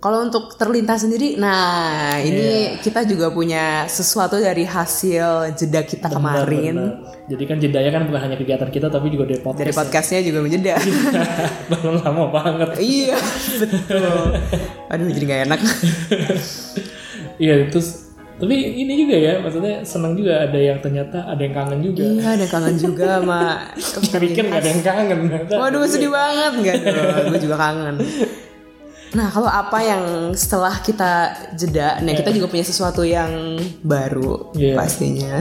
Kalau 0.00 0.24
untuk 0.24 0.56
terlintas 0.56 1.04
sendiri, 1.04 1.36
nah 1.36 2.16
ini 2.24 2.80
kita 2.80 3.04
juga 3.04 3.28
punya 3.28 3.84
sesuatu 3.84 4.40
dari 4.40 4.64
hasil 4.64 5.52
jeda 5.52 5.84
kita 5.84 6.08
kemarin. 6.08 6.72
Benar. 6.72 7.28
jadi 7.28 7.44
kan 7.44 7.56
jedanya 7.60 7.90
kan 7.92 8.02
bukan 8.08 8.20
hanya 8.24 8.36
kegiatan 8.40 8.72
kita 8.72 8.88
tapi 8.88 9.12
juga 9.12 9.28
dari 9.28 9.44
podcast 9.44 9.60
Dari 9.60 9.76
podcastnya 9.76 10.20
juga 10.24 10.40
menjeda. 10.40 10.74
belum 11.68 11.94
lama 12.00 12.24
banget 12.32 12.68
iya, 12.80 13.20
betul. 13.60 14.24
Aduh, 14.88 15.06
jadi 15.12 15.24
gak 15.28 15.40
enak. 15.52 15.60
iya 17.36 17.68
terus 17.68 18.08
tapi 18.40 18.56
ini 18.56 19.04
juga 19.04 19.16
ya 19.20 19.36
maksudnya 19.44 19.84
senang 19.84 20.16
juga 20.16 20.48
ada 20.48 20.56
yang 20.56 20.80
ternyata 20.80 21.28
ada 21.28 21.44
yang 21.44 21.52
kangen 21.52 21.80
juga 21.84 22.04
iya, 22.08 22.40
ada 22.40 22.46
kangen 22.48 22.76
juga 22.80 23.20
sama 23.20 23.40
pikir 24.24 24.48
nggak 24.48 24.60
ada 24.64 24.70
yang 24.72 24.80
kangen 24.80 25.18
Waduh, 25.44 25.84
sedih 25.84 26.08
banget 26.08 26.52
gak? 26.64 26.76
Gue 27.28 27.36
juga 27.44 27.56
kangen. 27.60 28.00
Nah, 29.10 29.26
kalau 29.26 29.46
apa 29.46 29.78
yang 29.80 30.04
setelah 30.32 30.78
kita 30.78 31.12
jeda, 31.52 31.98
nah 31.98 32.12
kita 32.12 32.30
juga 32.30 32.46
punya 32.46 32.62
sesuatu 32.62 33.02
yang 33.02 33.58
baru 33.80 34.54
Iya. 34.54 34.74
pastinya. 34.74 35.34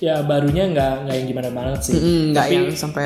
ya 0.00 0.24
barunya 0.24 0.64
nggak 0.66 0.92
nggak 1.04 1.12
yang 1.14 1.28
gimana 1.28 1.48
banget 1.50 1.80
sih 1.82 1.94
Mm, 1.94 2.32
Nggak 2.32 2.46
Tapi 2.46 2.56
yang 2.56 2.66
sampai 2.72 3.04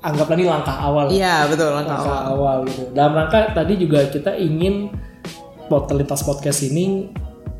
anggaplah 0.00 0.36
ini 0.36 0.46
langkah 0.46 0.76
awal 0.78 1.10
Iya, 1.10 1.42
betul 1.44 1.74
langkah 1.74 1.98
langkah 1.98 2.18
awal. 2.22 2.30
awal 2.30 2.56
gitu. 2.70 2.82
Dalam 2.92 3.12
rangka 3.12 3.38
tadi 3.50 3.72
juga 3.74 4.06
kita 4.06 4.30
ingin 4.32 4.94
totalitas 5.66 6.22
podcast 6.22 6.62
ini 6.62 7.10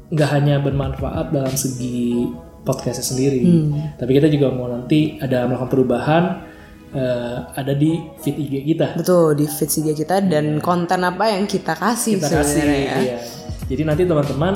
nggak 0.07 0.31
hanya 0.31 0.63
bermanfaat 0.63 1.35
dalam 1.35 1.51
segi 1.53 2.31
podcastnya 2.63 3.03
sendiri, 3.05 3.43
Hmm. 3.43 3.95
tapi 3.97 4.11
kita 4.13 4.27
juga 4.29 4.51
mau 4.51 4.67
nanti 4.67 5.19
ada 5.19 5.47
melakukan 5.47 5.67
perubahan 5.69 6.25
eh, 6.97 7.37
ada 7.53 7.73
di 7.73 8.01
feed 8.17 8.37
IG 8.41 8.55
kita. 8.67 8.97
Betul 8.97 9.37
di 9.37 9.47
feed 9.47 9.69
IG 9.71 9.89
kita 9.99 10.25
dan 10.25 10.59
konten 10.59 11.01
apa 11.01 11.29
yang 11.29 11.45
kita 11.45 11.77
kasih 11.77 12.17
Kita 12.17 12.33
kasih, 12.33 12.63
ya. 12.65 12.97
iya. 12.97 13.19
Jadi 13.67 13.83
nanti 13.85 14.03
teman-teman 14.03 14.55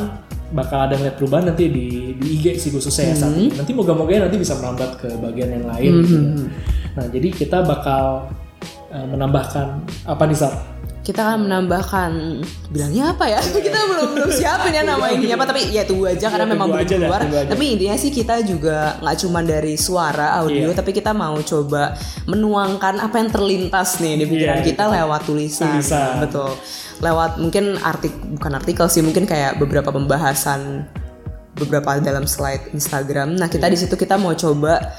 bakal 0.50 0.82
ada 0.82 0.98
ngeliat 0.98 1.14
perubahan 1.14 1.44
nanti 1.46 1.68
di, 1.68 1.86
di 2.16 2.26
IG 2.34 2.58
sih 2.58 2.70
khususnya 2.70 3.12
ya 3.12 3.16
saat 3.16 3.30
Hmm. 3.30 3.38
ini. 3.38 3.46
Nanti 3.52 3.70
moga-moga 3.70 4.16
nanti 4.20 4.34
bisa 4.34 4.56
merambat 4.56 4.96
ke 4.96 5.08
bagian 5.16 5.50
yang 5.52 5.66
lain. 5.68 5.92
gitu 6.00 6.16
ya. 6.16 6.30
Nah 6.90 7.06
jadi 7.06 7.28
kita 7.30 7.58
bakal 7.62 8.26
eh, 8.88 9.06
menambahkan 9.06 9.66
apa 10.04 10.22
nih 10.24 10.34
Sat? 10.34 10.54
Kita 11.00 11.24
akan 11.24 11.48
menambahkan 11.48 12.10
bilangnya 12.68 13.16
apa 13.16 13.24
ya? 13.26 13.40
kita 13.40 13.78
belum 13.88 14.08
belum 14.14 14.30
siapin 14.30 14.70
ya 14.70 14.84
nama 14.84 15.08
ininya 15.08 15.40
apa 15.40 15.46
tapi 15.48 15.72
ya 15.72 15.82
tunggu 15.82 16.06
aja 16.06 16.28
karena 16.28 16.44
Iya, 16.44 16.52
memang 16.52 16.68
tunggu 16.68 16.84
belum 16.84 17.00
dah, 17.00 17.20
keluar. 17.24 17.46
Tapi 17.48 17.64
intinya 17.72 17.96
sih 17.96 18.10
kita 18.12 18.34
juga 18.44 19.00
nggak 19.00 19.16
cuma 19.18 19.40
dari 19.40 19.74
suara 19.74 20.36
audio 20.36 20.70
Iya. 20.70 20.76
tapi 20.76 20.92
kita 20.92 21.10
mau 21.10 21.40
coba 21.40 21.96
menuangkan 22.24 23.00
apa 23.00 23.16
yang 23.16 23.28
terlintas 23.28 23.96
nih 23.98 24.20
di 24.20 24.24
pikiran 24.28 24.60
Iya, 24.60 24.66
kita 24.66 24.84
lewat 24.86 25.20
tulisan. 25.24 25.72
Tulisan. 25.72 26.20
Betul. 26.20 26.52
Lewat 27.00 27.30
mungkin 27.40 27.64
artik 27.80 28.12
bukan 28.36 28.52
artikel 28.54 28.86
sih 28.86 29.00
mungkin 29.00 29.24
kayak 29.24 29.56
beberapa 29.56 29.88
pembahasan 29.88 30.84
beberapa 31.56 31.96
dalam 31.98 32.24
slide 32.24 32.72
Instagram. 32.72 33.36
Nah, 33.36 33.48
kita 33.48 33.68
di 33.68 33.76
situ 33.76 33.92
kita 33.92 34.16
mau 34.16 34.32
coba 34.32 34.96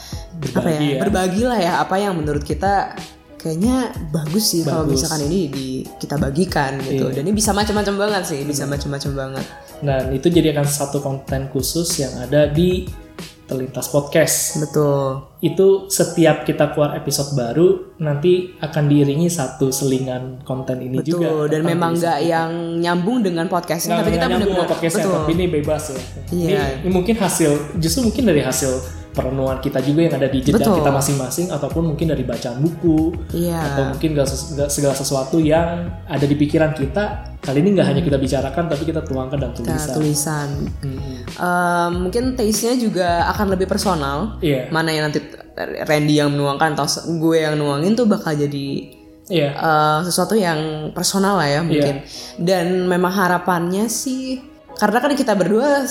apa 0.54 0.70
ya? 0.70 0.78
Berbagi 0.82 0.90
ya. 0.90 1.00
Berbagi 1.02 1.44
lah 1.46 1.60
ya 1.62 1.74
apa 1.80 1.96
yang 1.98 2.18
menurut 2.18 2.42
kita 2.42 2.98
kayaknya 3.42 3.90
bagus 4.14 4.54
sih 4.54 4.62
kalau 4.62 4.86
misalkan 4.86 5.26
ini 5.26 5.50
di 5.50 5.68
kita 5.98 6.22
bagikan 6.22 6.78
gitu. 6.86 7.10
Iya. 7.10 7.20
Dan 7.20 7.24
ini 7.26 7.34
bisa 7.34 7.52
macam-macam 7.52 7.96
banget 7.98 8.24
sih, 8.30 8.46
bisa 8.46 8.70
macam-macam 8.70 9.12
banget. 9.18 9.46
Dan 9.82 10.14
itu 10.14 10.30
jadi 10.30 10.54
akan 10.54 10.66
satu 10.70 11.02
konten 11.02 11.50
khusus 11.50 11.90
yang 11.98 12.14
ada 12.22 12.46
di 12.46 12.86
Terlintas 13.50 13.92
Podcast. 13.92 14.64
Betul. 14.64 15.28
Itu 15.44 15.92
setiap 15.92 16.48
kita 16.48 16.72
keluar 16.72 16.96
episode 16.96 17.36
baru 17.36 17.98
nanti 18.00 18.56
akan 18.62 18.88
diiringi 18.88 19.28
satu 19.28 19.74
selingan 19.74 20.46
konten 20.48 20.80
ini 20.80 21.04
juga. 21.04 21.28
Betul. 21.28 21.46
Dan 21.52 21.62
memang 21.68 21.98
nggak 22.00 22.20
yang 22.24 22.80
nyambung 22.80 23.26
dengan 23.26 23.50
podcastnya, 23.52 24.00
Nggak- 24.00 24.06
tapi 24.08 24.16
kita 24.16 24.28
benar-benar 24.32 24.70
podcastnya, 24.70 25.04
betul. 25.04 25.18
tapi 25.20 25.32
ini 25.36 25.46
bebas 25.50 25.84
ya. 25.90 26.02
Iya. 26.32 26.48
Ini, 26.48 26.56
ini 26.86 26.90
mungkin 26.94 27.16
hasil, 27.20 27.52
justru 27.82 28.08
mungkin 28.08 28.24
dari 28.24 28.40
hasil 28.40 29.01
perenungan 29.12 29.60
kita 29.60 29.84
juga 29.84 30.08
yang 30.08 30.16
ada 30.16 30.28
di 30.28 30.40
jeda 30.40 30.64
kita 30.64 30.88
masing-masing 30.90 31.52
ataupun 31.52 31.94
mungkin 31.94 32.16
dari 32.16 32.24
bacaan 32.24 32.64
buku 32.64 33.12
Iya. 33.36 33.60
atau 33.60 33.84
mungkin 33.92 34.16
segala 34.72 34.96
sesuatu 34.96 35.38
yang 35.38 35.92
ada 36.08 36.24
di 36.24 36.36
pikiran 36.36 36.72
kita 36.72 37.36
kali 37.44 37.60
ini 37.60 37.76
nggak 37.76 37.88
hanya 37.92 38.02
kita 38.02 38.16
bicarakan 38.16 38.64
tapi 38.70 38.84
kita 38.86 39.02
tuangkan 39.04 39.38
dalam 39.42 39.54
tulisan. 39.58 39.96
tulisan. 39.98 40.50
Hmm. 40.80 41.18
Em, 41.26 41.92
mungkin 42.08 42.24
taste-nya 42.38 42.78
juga 42.78 43.28
akan 43.36 43.58
lebih 43.58 43.68
personal. 43.68 44.38
Iya. 44.40 44.70
Mana 44.72 44.94
yang 44.94 45.10
nanti 45.12 45.20
Randy 45.60 46.22
yang 46.22 46.32
menuangkan 46.32 46.78
atau 46.80 46.88
gue 47.20 47.38
yang 47.44 47.60
nuangin 47.60 47.98
tuh 47.98 48.08
bakal 48.08 48.32
jadi 48.38 48.68
Iya. 49.28 49.50
eh, 49.52 50.00
sesuatu 50.08 50.38
yang 50.38 50.92
personal 50.96 51.36
lah 51.42 51.50
ya 51.50 51.60
mungkin. 51.66 52.06
Dan 52.40 52.88
memang 52.88 53.12
harapannya 53.12 53.90
sih 53.92 54.40
karena 54.78 54.98
kan 55.04 55.12
kita 55.18 55.36
berdua 55.36 55.84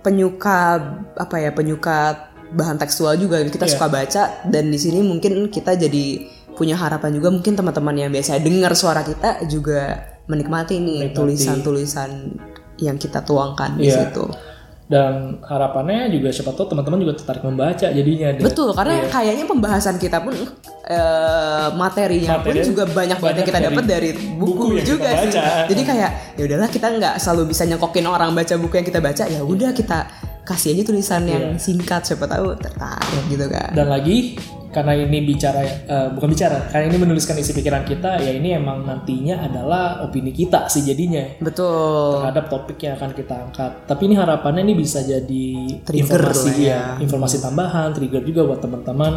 penyuka 0.00 0.80
apa 1.16 1.36
ya 1.38 1.52
penyuka 1.52 2.29
bahan 2.50 2.76
tekstual 2.76 3.14
juga 3.14 3.38
kita 3.42 3.64
Iya. 3.64 3.72
suka 3.72 3.86
baca 3.86 4.22
dan 4.44 4.68
di 4.68 4.78
sini 4.78 5.00
mungkin 5.00 5.48
kita 5.48 5.74
jadi 5.74 6.26
punya 6.52 6.74
harapan 6.74 7.14
juga 7.14 7.30
mungkin 7.30 7.54
teman-teman 7.54 7.94
yang 7.96 8.10
biasa 8.10 8.36
dengar 8.38 8.74
suara 8.74 9.00
kita 9.00 9.46
juga 9.46 9.96
menikmati 10.26 10.76
nih 10.76 11.10
tulisan-tulisan 11.10 12.36
yang 12.76 12.96
kita 12.96 13.20
tuangkan 13.20 13.76
di 13.76 13.86
Iya. 13.86 14.08
situ. 14.08 14.26
Dan 14.90 15.38
harapannya 15.46 16.10
juga 16.10 16.34
siapa 16.34 16.50
tahu 16.50 16.66
teman-teman 16.66 16.98
juga 16.98 17.14
tertarik 17.14 17.46
membaca 17.46 17.86
jadinya. 17.86 18.34
Betul, 18.34 18.74
karena 18.74 19.06
kayaknya 19.06 19.46
pembahasan 19.46 19.96
kita 19.96 20.18
pun 20.18 20.34
eh, 20.82 21.68
materinya 21.70 22.42
pun 22.42 22.50
Materinya 22.50 22.66
juga 22.66 22.84
banyak 22.90 23.18
banget 23.22 23.36
yang 23.38 23.46
kita 23.46 23.60
dapat 23.62 23.84
dari 23.86 24.10
buku, 24.34 24.74
buku 24.74 24.82
juga 24.82 25.06
sih. 25.22 25.30
baca. 25.30 25.70
Jadi 25.70 25.82
kayak 25.86 26.10
ya 26.34 26.42
udahlah 26.42 26.66
kita 26.66 26.86
nggak 26.90 27.14
selalu 27.16 27.54
bisa 27.54 27.62
nyengkokin 27.62 28.02
orang 28.02 28.34
baca 28.34 28.54
buku 28.58 28.74
yang 28.74 28.86
kita 28.88 28.98
baca, 28.98 29.24
ya 29.24 29.40
udah 29.40 29.70
kita 29.70 29.98
kasih 30.50 30.74
aja 30.74 30.82
tulisan 30.84 31.22
yang 31.24 31.54
Iya. 31.54 31.62
singkat 31.62 32.02
siapa 32.04 32.26
tahu 32.26 32.58
tertarik 32.58 33.22
gitu 33.28 33.46
kan. 33.46 33.70
Dan 33.70 33.86
lagi 33.86 34.34
karena 34.68 34.94
ini 34.94 35.18
bicara 35.20 35.62
eh, 35.62 36.08
bukan 36.10 36.30
bicara, 36.30 36.66
karena 36.66 36.86
ini 36.86 36.98
menuliskan 37.00 37.34
isi 37.34 37.50
pikiran 37.52 37.82
kita 37.82 38.18
ya 38.18 38.30
ini 38.30 38.50
emang 38.52 38.82
nantinya 38.82 39.42
adalah 39.42 39.98
opini 40.00 40.30
kita 40.30 40.66
sih 40.66 40.82
jadinya 40.84 41.26
Betul. 41.38 42.18
terhadap 42.18 42.46
topik 42.46 42.78
yang 42.80 42.94
akan 42.94 43.10
kita 43.10 43.34
angkat. 43.40 43.72
Tapi 43.84 44.02
ini 44.04 44.14
harapannya 44.14 44.62
ini 44.62 44.74
bisa 44.76 45.02
jadi 45.02 45.46
Trigger 45.80 46.22
informasi 46.22 46.50
ya. 46.60 46.70
ya, 46.70 46.82
informasi 46.98 47.36
tambahan, 47.40 47.90
trigger 47.90 48.22
juga 48.22 48.46
buat 48.46 48.60
teman-teman 48.60 49.12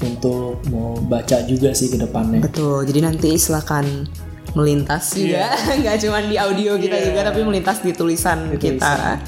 untuk 0.00 0.62
mau 0.68 0.94
baca 1.00 1.38
juga 1.42 1.70
sih 1.72 1.86
ke 1.88 1.98
depannya. 1.98 2.38
Betul. 2.40 2.82
Jadi 2.84 3.00
nanti 3.00 3.30
silakan 3.34 4.06
melintas 4.52 5.16
juga, 5.16 5.50
nggak 5.80 5.96
cuma 5.98 6.20
di 6.20 6.36
audio 6.36 6.76
kita 6.76 6.94
Iya. 6.94 7.04
juga 7.08 7.20
tapi 7.24 7.40
melintas 7.40 7.80
di 7.80 7.90
tulisan 7.90 8.52
Di 8.52 8.58
kita. 8.60 9.18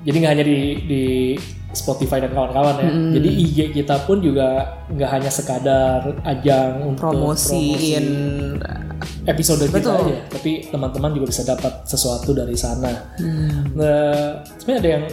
Jadi 0.00 0.16
nggak 0.20 0.32
hanya 0.32 0.44
di 0.46 0.58
di 0.88 1.02
Spotify 1.70 2.18
dan 2.18 2.34
kawan-kawan 2.34 2.76
ya. 2.82 2.90
Jadi 3.18 3.28
IG 3.30 3.58
kita 3.70 4.02
pun 4.08 4.18
juga 4.18 4.80
nggak 4.90 5.10
hanya 5.10 5.30
sekadar 5.30 6.02
ajang 6.26 6.82
untuk 6.82 7.14
Promosiin 7.14 8.06
promosi 8.58 9.28
episode 9.28 9.64
kita 9.68 9.78
Betul. 9.80 9.96
aja, 10.10 10.16
tapi 10.28 10.52
teman-teman 10.66 11.10
juga 11.14 11.26
bisa 11.30 11.42
dapat 11.46 11.86
sesuatu 11.86 12.34
dari 12.34 12.56
sana. 12.56 12.90
Hmm. 13.20 13.72
Nah, 13.76 14.42
sebenarnya 14.58 14.80
ada 14.80 14.90
yang 14.90 15.04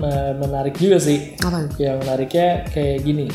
me- 0.00 0.34
menarik 0.46 0.74
juga 0.78 0.96
sih. 0.98 1.36
Apa? 1.42 1.68
Yang 1.76 1.96
menariknya 2.06 2.48
kayak 2.70 2.96
gini, 3.04 3.26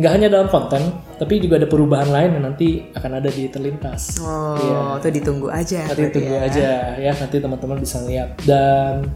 nggak 0.00 0.12
hanya 0.14 0.28
dalam 0.32 0.48
konten, 0.48 0.82
tapi 1.18 1.42
juga 1.42 1.60
ada 1.60 1.68
perubahan 1.68 2.08
lain 2.10 2.30
yang 2.38 2.44
nanti 2.48 2.82
akan 2.96 3.12
ada 3.20 3.28
di 3.28 3.44
terlintas. 3.50 4.22
Oh, 4.22 4.96
itu 4.98 5.08
ditunggu 5.10 5.48
aja. 5.52 5.90
Nanti 5.90 6.02
tunggu 6.08 6.34
ya. 6.38 6.46
aja 6.48 6.68
ya, 6.98 7.12
nanti 7.12 7.36
teman-teman 7.38 7.78
bisa 7.82 7.98
lihat 8.06 8.38
dan 8.48 9.06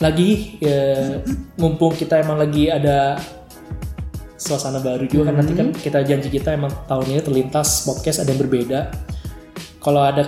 lagi 0.00 0.56
ya, 0.64 1.20
mumpung 1.60 1.92
kita 1.92 2.24
emang 2.24 2.40
lagi 2.40 2.72
ada 2.72 3.20
suasana 4.40 4.80
baru 4.80 5.04
juga 5.04 5.28
kan 5.30 5.44
nanti 5.44 5.52
kan 5.52 5.68
Hmm. 5.70 5.76
kita 5.76 6.00
janji 6.00 6.32
kita 6.32 6.56
emang 6.56 6.72
tahun 6.88 7.12
ini 7.12 7.20
terlintas 7.20 7.84
podcast 7.84 8.24
ada 8.24 8.32
yang 8.32 8.40
berbeda. 8.40 8.88
Kalau 9.80 10.00
ada 10.00 10.24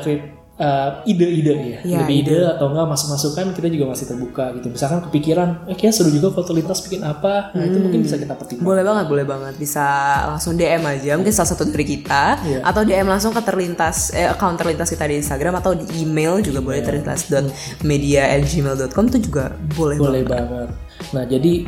uh, 0.63 1.03
ide-ide 1.03 1.51
ya, 1.53 1.79
Ya, 1.83 2.07
ide-ide 2.07 2.47
atau 2.47 2.71
enggak 2.71 2.87
masuk-masukan 2.95 3.51
kita 3.53 3.67
juga 3.69 3.91
masih 3.91 4.07
terbuka 4.07 4.55
gitu. 4.55 4.71
Misalkan 4.71 5.03
kepikiran, 5.11 5.67
eh 5.67 5.75
kayaknya 5.75 5.95
seru 5.99 6.15
juga 6.15 6.31
kalau 6.31 6.47
terlintas 6.47 6.79
bikin 6.87 7.03
apa, 7.03 7.51
nah 7.53 7.67
itu 7.67 7.75
Hmm. 7.77 7.85
mungkin 7.91 8.01
bisa 8.07 8.15
kita 8.15 8.39
pertimbangkan. 8.39 8.71
Boleh 8.71 8.85
banget, 8.87 9.05
boleh 9.11 9.27
banget. 9.27 9.59
Bisa 9.59 9.83
langsung 10.31 10.55
DM 10.55 10.87
aja, 10.87 11.19
mungkin 11.19 11.35
salah 11.35 11.51
satu 11.51 11.67
dari 11.67 11.85
kita, 11.85 12.39
Iya. 12.47 12.63
atau 12.63 12.87
DM 12.87 13.11
langsung 13.11 13.35
ke 13.35 13.43
terlintas, 13.43 14.15
eh, 14.15 14.25
account 14.25 14.55
terlintas 14.57 14.89
kita 14.89 15.05
di 15.05 15.19
Instagram 15.19 15.59
atau 15.59 15.75
di 15.75 15.85
email 16.01 16.39
juga 16.39 16.63
boleh 16.63 16.79
terlintas.media@gmail.com 16.81 19.05
itu 19.11 19.19
juga 19.27 19.51
boleh, 19.75 19.99
Boleh 19.99 20.23
banget. 20.23 20.71
Nah, 21.11 21.27
jadi 21.27 21.67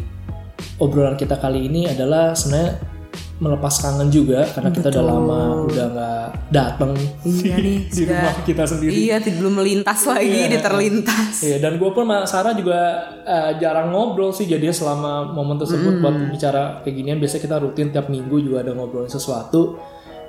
obrolan 0.78 1.14
kita 1.14 1.36
kali 1.36 1.66
ini 1.66 1.90
adalah 1.90 2.32
sebenarnya 2.32 2.93
melepas 3.42 3.82
kangen 3.82 4.14
juga 4.14 4.46
karena 4.46 4.70
kita 4.70 4.94
udah 4.94 5.04
lama 5.04 5.40
udah 5.66 5.86
nggak 5.90 6.26
dateng 6.54 6.94
Iya 7.26 7.56
nih, 7.66 7.78
di 7.90 8.02
rumah 8.06 8.34
kita 8.46 8.62
sendiri. 8.62 8.92
Iya, 8.94 9.16
belum 9.26 9.54
melintas 9.58 10.06
lagi 10.06 10.40
di 10.54 10.58
terlintas. 10.62 11.42
Iya, 11.42 11.58
dan 11.58 11.82
gue 11.82 11.90
pun 11.90 12.06
sama 12.06 12.22
Sarah 12.30 12.54
juga 12.54 12.78
eh, 13.26 13.58
jarang 13.58 13.90
ngobrol 13.90 14.30
sih 14.30 14.46
jadi 14.46 14.70
selama 14.70 15.34
momen 15.34 15.58
tersebut 15.58 15.98
buat 15.98 16.14
bicara 16.30 16.84
kayak 16.86 16.94
ginian 16.94 17.18
biasanya 17.18 17.42
kita 17.42 17.56
rutin 17.58 17.90
tiap 17.90 18.06
minggu 18.06 18.38
juga 18.38 18.62
ada 18.62 18.70
ngobrolin 18.70 19.10
sesuatu. 19.10 19.82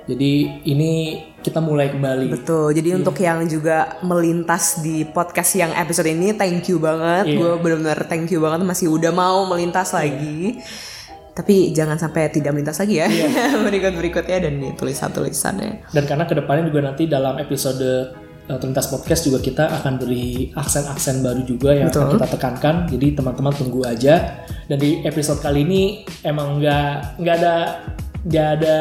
Jadi 0.06 0.62
ini 0.70 1.18
kita 1.42 1.58
mulai 1.58 1.90
kembali. 1.90 2.30
Betul. 2.30 2.70
Jadi 2.78 2.94
untuk 2.94 3.18
yang 3.18 3.42
juga 3.50 3.98
melintas 4.06 4.78
di 4.78 5.02
podcast 5.02 5.58
yang 5.58 5.74
episode 5.74 6.06
ini, 6.06 6.30
thank 6.30 6.62
you 6.70 6.78
banget. 6.78 7.34
Iya. 7.34 7.38
Gue 7.38 7.52
benar-benar 7.58 8.06
thank 8.06 8.30
you 8.30 8.38
banget 8.38 8.62
masih 8.62 8.86
udah 8.86 9.10
mau 9.10 9.42
melintas 9.50 9.90
lagi. 9.90 10.62
Tapi 11.36 11.68
jangan 11.70 12.00
sampai 12.00 12.32
tidak 12.32 12.50
melintas 12.50 12.80
lagi 12.80 12.96
ya 12.96 13.08
berikut 13.66 13.92
berikutnya 13.92 14.38
dan 14.40 14.56
di 14.56 14.72
tulisan-tulisannya. 14.72 15.92
Dan 15.92 16.04
karena 16.04 16.24
ke 16.24 16.32
depannya 16.32 16.64
juga 16.64 16.80
nanti 16.82 17.04
dalam 17.04 17.36
episode 17.36 17.84
uh, 18.48 18.56
Terlintas 18.56 18.88
Podcast 18.88 19.22
juga 19.22 19.38
kita 19.38 19.68
akan 19.70 20.00
beri 20.00 20.48
aksen-aksen 20.50 21.20
baru 21.20 21.44
juga 21.44 21.76
yang 21.76 21.92
akan 21.92 22.16
kita 22.16 22.26
tekankan. 22.32 22.74
Jadi 22.88 23.06
teman-teman 23.14 23.52
tunggu 23.52 23.84
aja. 23.84 24.40
Dan 24.64 24.80
di 24.80 25.04
episode 25.04 25.38
kali 25.38 25.60
ini 25.60 25.82
emang 26.22 26.56
nggak 26.56 27.20
nggak 27.20 27.34
ada 27.36 27.54
nggak 28.24 28.48
ada 28.56 28.76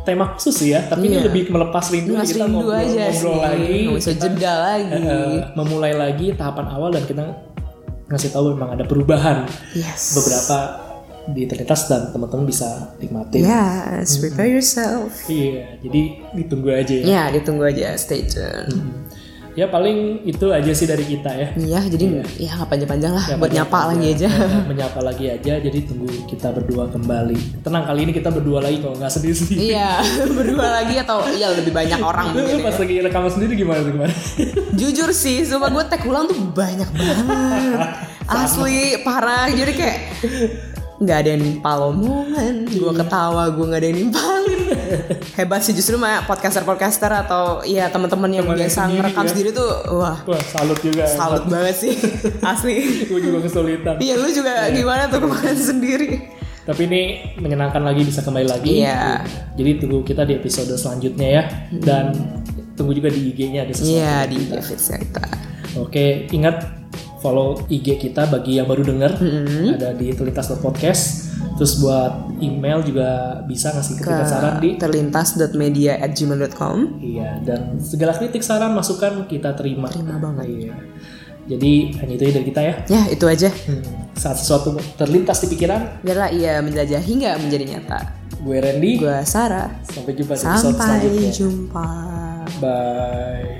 tema 0.00 0.32
khusus 0.32 0.56
ya, 0.64 0.80
tapi 0.82 1.06
ini 1.06 1.20
lebih 1.20 1.52
melepas 1.52 1.92
rindu 1.92 2.16
Mas 2.16 2.32
kita 2.32 2.48
rindu 2.48 2.64
ngobrol, 2.64 2.80
aja 2.80 3.04
ngobrol 3.06 3.36
sih. 3.36 3.38
lagi, 3.38 3.78
bisa 3.92 4.10
jeda 4.16 4.52
lagi. 4.64 4.90
eh, 4.96 5.38
memulai 5.52 5.92
lagi 5.92 6.32
tahapan 6.32 6.66
awal 6.66 6.88
dan 6.88 7.04
kita 7.04 7.22
ngasih 8.08 8.32
tahu 8.32 8.56
memang 8.56 8.74
ada 8.74 8.82
perubahan 8.82 9.44
Yes. 9.70 10.16
beberapa 10.16 10.56
di 11.28 11.44
terlintas 11.44 11.90
dan 11.90 12.08
teman-teman 12.10 12.48
bisa 12.48 12.96
nikmatin. 12.96 13.44
Yes, 13.44 14.16
prepare 14.16 14.48
yourself. 14.48 15.12
Iya, 15.28 15.76
jadi 15.84 16.02
ditunggu 16.32 16.68
aja 16.72 16.94
ya. 16.94 17.04
Ya, 17.04 17.22
ditunggu 17.34 17.68
aja, 17.68 17.92
stay 18.00 18.24
tune. 18.24 19.04
Ya 19.58 19.66
paling 19.66 20.22
itu 20.22 20.46
aja 20.54 20.70
sih 20.70 20.86
dari 20.86 21.02
kita 21.02 21.26
ya. 21.34 21.48
Iya, 21.58 21.80
jadi 21.90 22.22
ya 22.38 22.54
nggak 22.54 22.70
panjang-panjang 22.70 23.12
lah, 23.12 23.24
buat 23.34 23.50
nyapa 23.50 23.92
lagi 23.92 24.06
aja. 24.14 24.28
Ya, 24.30 24.62
menyapa 24.70 25.00
lagi 25.02 25.26
aja. 25.26 25.54
Jadi 25.58 25.78
tunggu 25.90 26.06
kita 26.30 26.54
berdua 26.54 26.86
kembali. 26.86 27.60
Tenang 27.66 27.82
kali 27.82 28.00
ini 28.06 28.12
kita 28.14 28.30
berdua 28.30 28.62
lagi 28.62 28.78
kalau 28.78 28.94
nggak 28.94 29.10
sendiri 29.10 29.34
sendiri. 29.34 29.74
Iya, 29.74 30.00
berdua 30.38 30.68
lagi 30.80 30.94
atau 31.02 31.26
ya 31.34 31.50
lebih 31.50 31.74
banyak 31.74 31.98
orang 31.98 32.30
mungkin. 32.30 32.62
ya. 32.62 32.64
Pas 32.70 32.78
lagi 32.78 32.94
rekaman 33.02 33.30
sendiri 33.34 33.52
gimana 33.58 33.82
tuh 33.82 33.92
kemarin? 33.92 34.16
Jujur 34.80 35.10
sih, 35.10 35.42
sumpah 35.42 35.68
gue 35.74 35.84
tag 35.90 36.02
ulang 36.06 36.30
tuh 36.30 36.38
banyak 36.54 36.88
banget. 36.94 37.88
Asli, 38.30 39.02
parah. 39.02 39.50
Jadi 39.50 39.72
kayak 39.74 39.98
nggak 41.00 41.16
ada 41.16 41.28
yang 41.32 41.42
nimpal 41.42 41.78
omongan. 41.90 42.68
Gue 42.68 42.92
ketawa, 42.92 43.48
gue 43.48 43.64
nggak 43.64 43.80
ada 43.80 43.88
yang 43.88 43.98
nimpalin. 43.98 44.60
Hebat 45.40 45.64
sih 45.64 45.72
justru 45.72 45.96
mah 45.96 46.28
podcaster-podcaster 46.28 47.08
atau 47.08 47.64
ya 47.64 47.88
teman-teman 47.88 48.28
yang 48.30 48.44
Teman 48.44 48.60
biasa 48.60 48.78
sendiri 48.84 48.96
ngerekam 49.00 49.24
ya. 49.24 49.30
sendiri 49.32 49.50
tuh, 49.50 49.70
wah 49.96 50.16
Wah 50.22 50.42
salut 50.44 50.76
juga. 50.78 51.08
salut 51.08 51.44
banget 51.48 51.74
sih. 51.74 51.94
Asli. 52.52 53.08
Gue 53.08 53.18
juga 53.18 53.40
kesulitan. 53.40 53.96
Iya, 53.96 54.14
lu 54.14 54.28
juga 54.28 54.68
gimana 54.68 55.08
tuh 55.08 55.24
kemarin 55.24 55.56
sendiri? 55.56 56.08
Tapi 56.60 56.80
ini 56.86 57.02
menyenangkan 57.40 57.80
lagi 57.80 58.04
bisa 58.04 58.20
kembali 58.20 58.46
lagi. 58.46 58.84
Iya. 58.84 59.24
Jadi 59.56 59.70
tunggu 59.80 60.04
kita 60.04 60.28
di 60.28 60.36
episode 60.36 60.68
selanjutnya 60.76 61.28
ya. 61.32 61.42
Dan 61.72 62.12
tunggu 62.76 62.92
juga 62.92 63.08
di 63.08 63.32
IG-nya 63.32 63.64
ada 63.64 63.72
sesuatu. 63.72 63.96
Iya, 63.96 64.16
di 64.28 64.36
IG. 64.36 64.52
Oke, 65.80 66.28
ingat 66.28 66.79
follow 67.20 67.60
IG 67.68 68.00
kita 68.00 68.26
bagi 68.26 68.56
yang 68.56 68.64
baru 68.64 68.82
denger. 68.82 69.12
Ada 69.76 69.92
di 69.94 70.08
terlintas.podcast. 70.10 71.28
Terus 71.56 71.76
buat 71.76 72.40
email 72.40 72.80
juga 72.80 73.40
bisa 73.44 73.68
ngasih 73.70 73.94
kritik 73.96 74.26
saran 74.26 74.58
di 74.58 74.76
terlintas.media@gmail.com. 74.76 76.76
Iya, 76.98 77.40
dan 77.44 77.76
segala 77.76 78.12
kritik 78.12 78.40
saran 78.40 78.72
masukan 78.72 79.24
kita 79.24 79.52
terima. 79.52 79.88
Terima 79.88 80.16
banget. 80.16 80.48
Iya. 80.48 80.74
Jadi 81.46 81.72
hanya 81.98 82.12
itu 82.14 82.24
dari 82.30 82.46
kita 82.46 82.60
ya. 82.62 82.74
Ya, 82.86 83.02
itu 83.08 83.24
aja. 83.26 83.48
Hmm, 83.50 83.82
Saat 84.14 84.36
sesuatu 84.38 84.76
terlintas 84.94 85.40
di 85.40 85.48
pikiran, 85.48 86.00
Biarlah 86.00 86.30
ia 86.30 86.60
menjajah 86.60 87.00
hingga 87.00 87.36
menjadi 87.36 87.64
nyata. 87.76 88.00
gue 88.40 88.56
Randy. 88.56 88.92
Gue 88.96 89.20
Sarah. 89.24 89.68
Sampai 89.84 90.14
jumpa 90.14 90.32
di 90.32 90.40
episode 90.40 90.72
Sampai 90.72 91.04
selanjutnya. 91.04 91.32
jumpa. 91.34 91.86
Bye. 92.56 93.59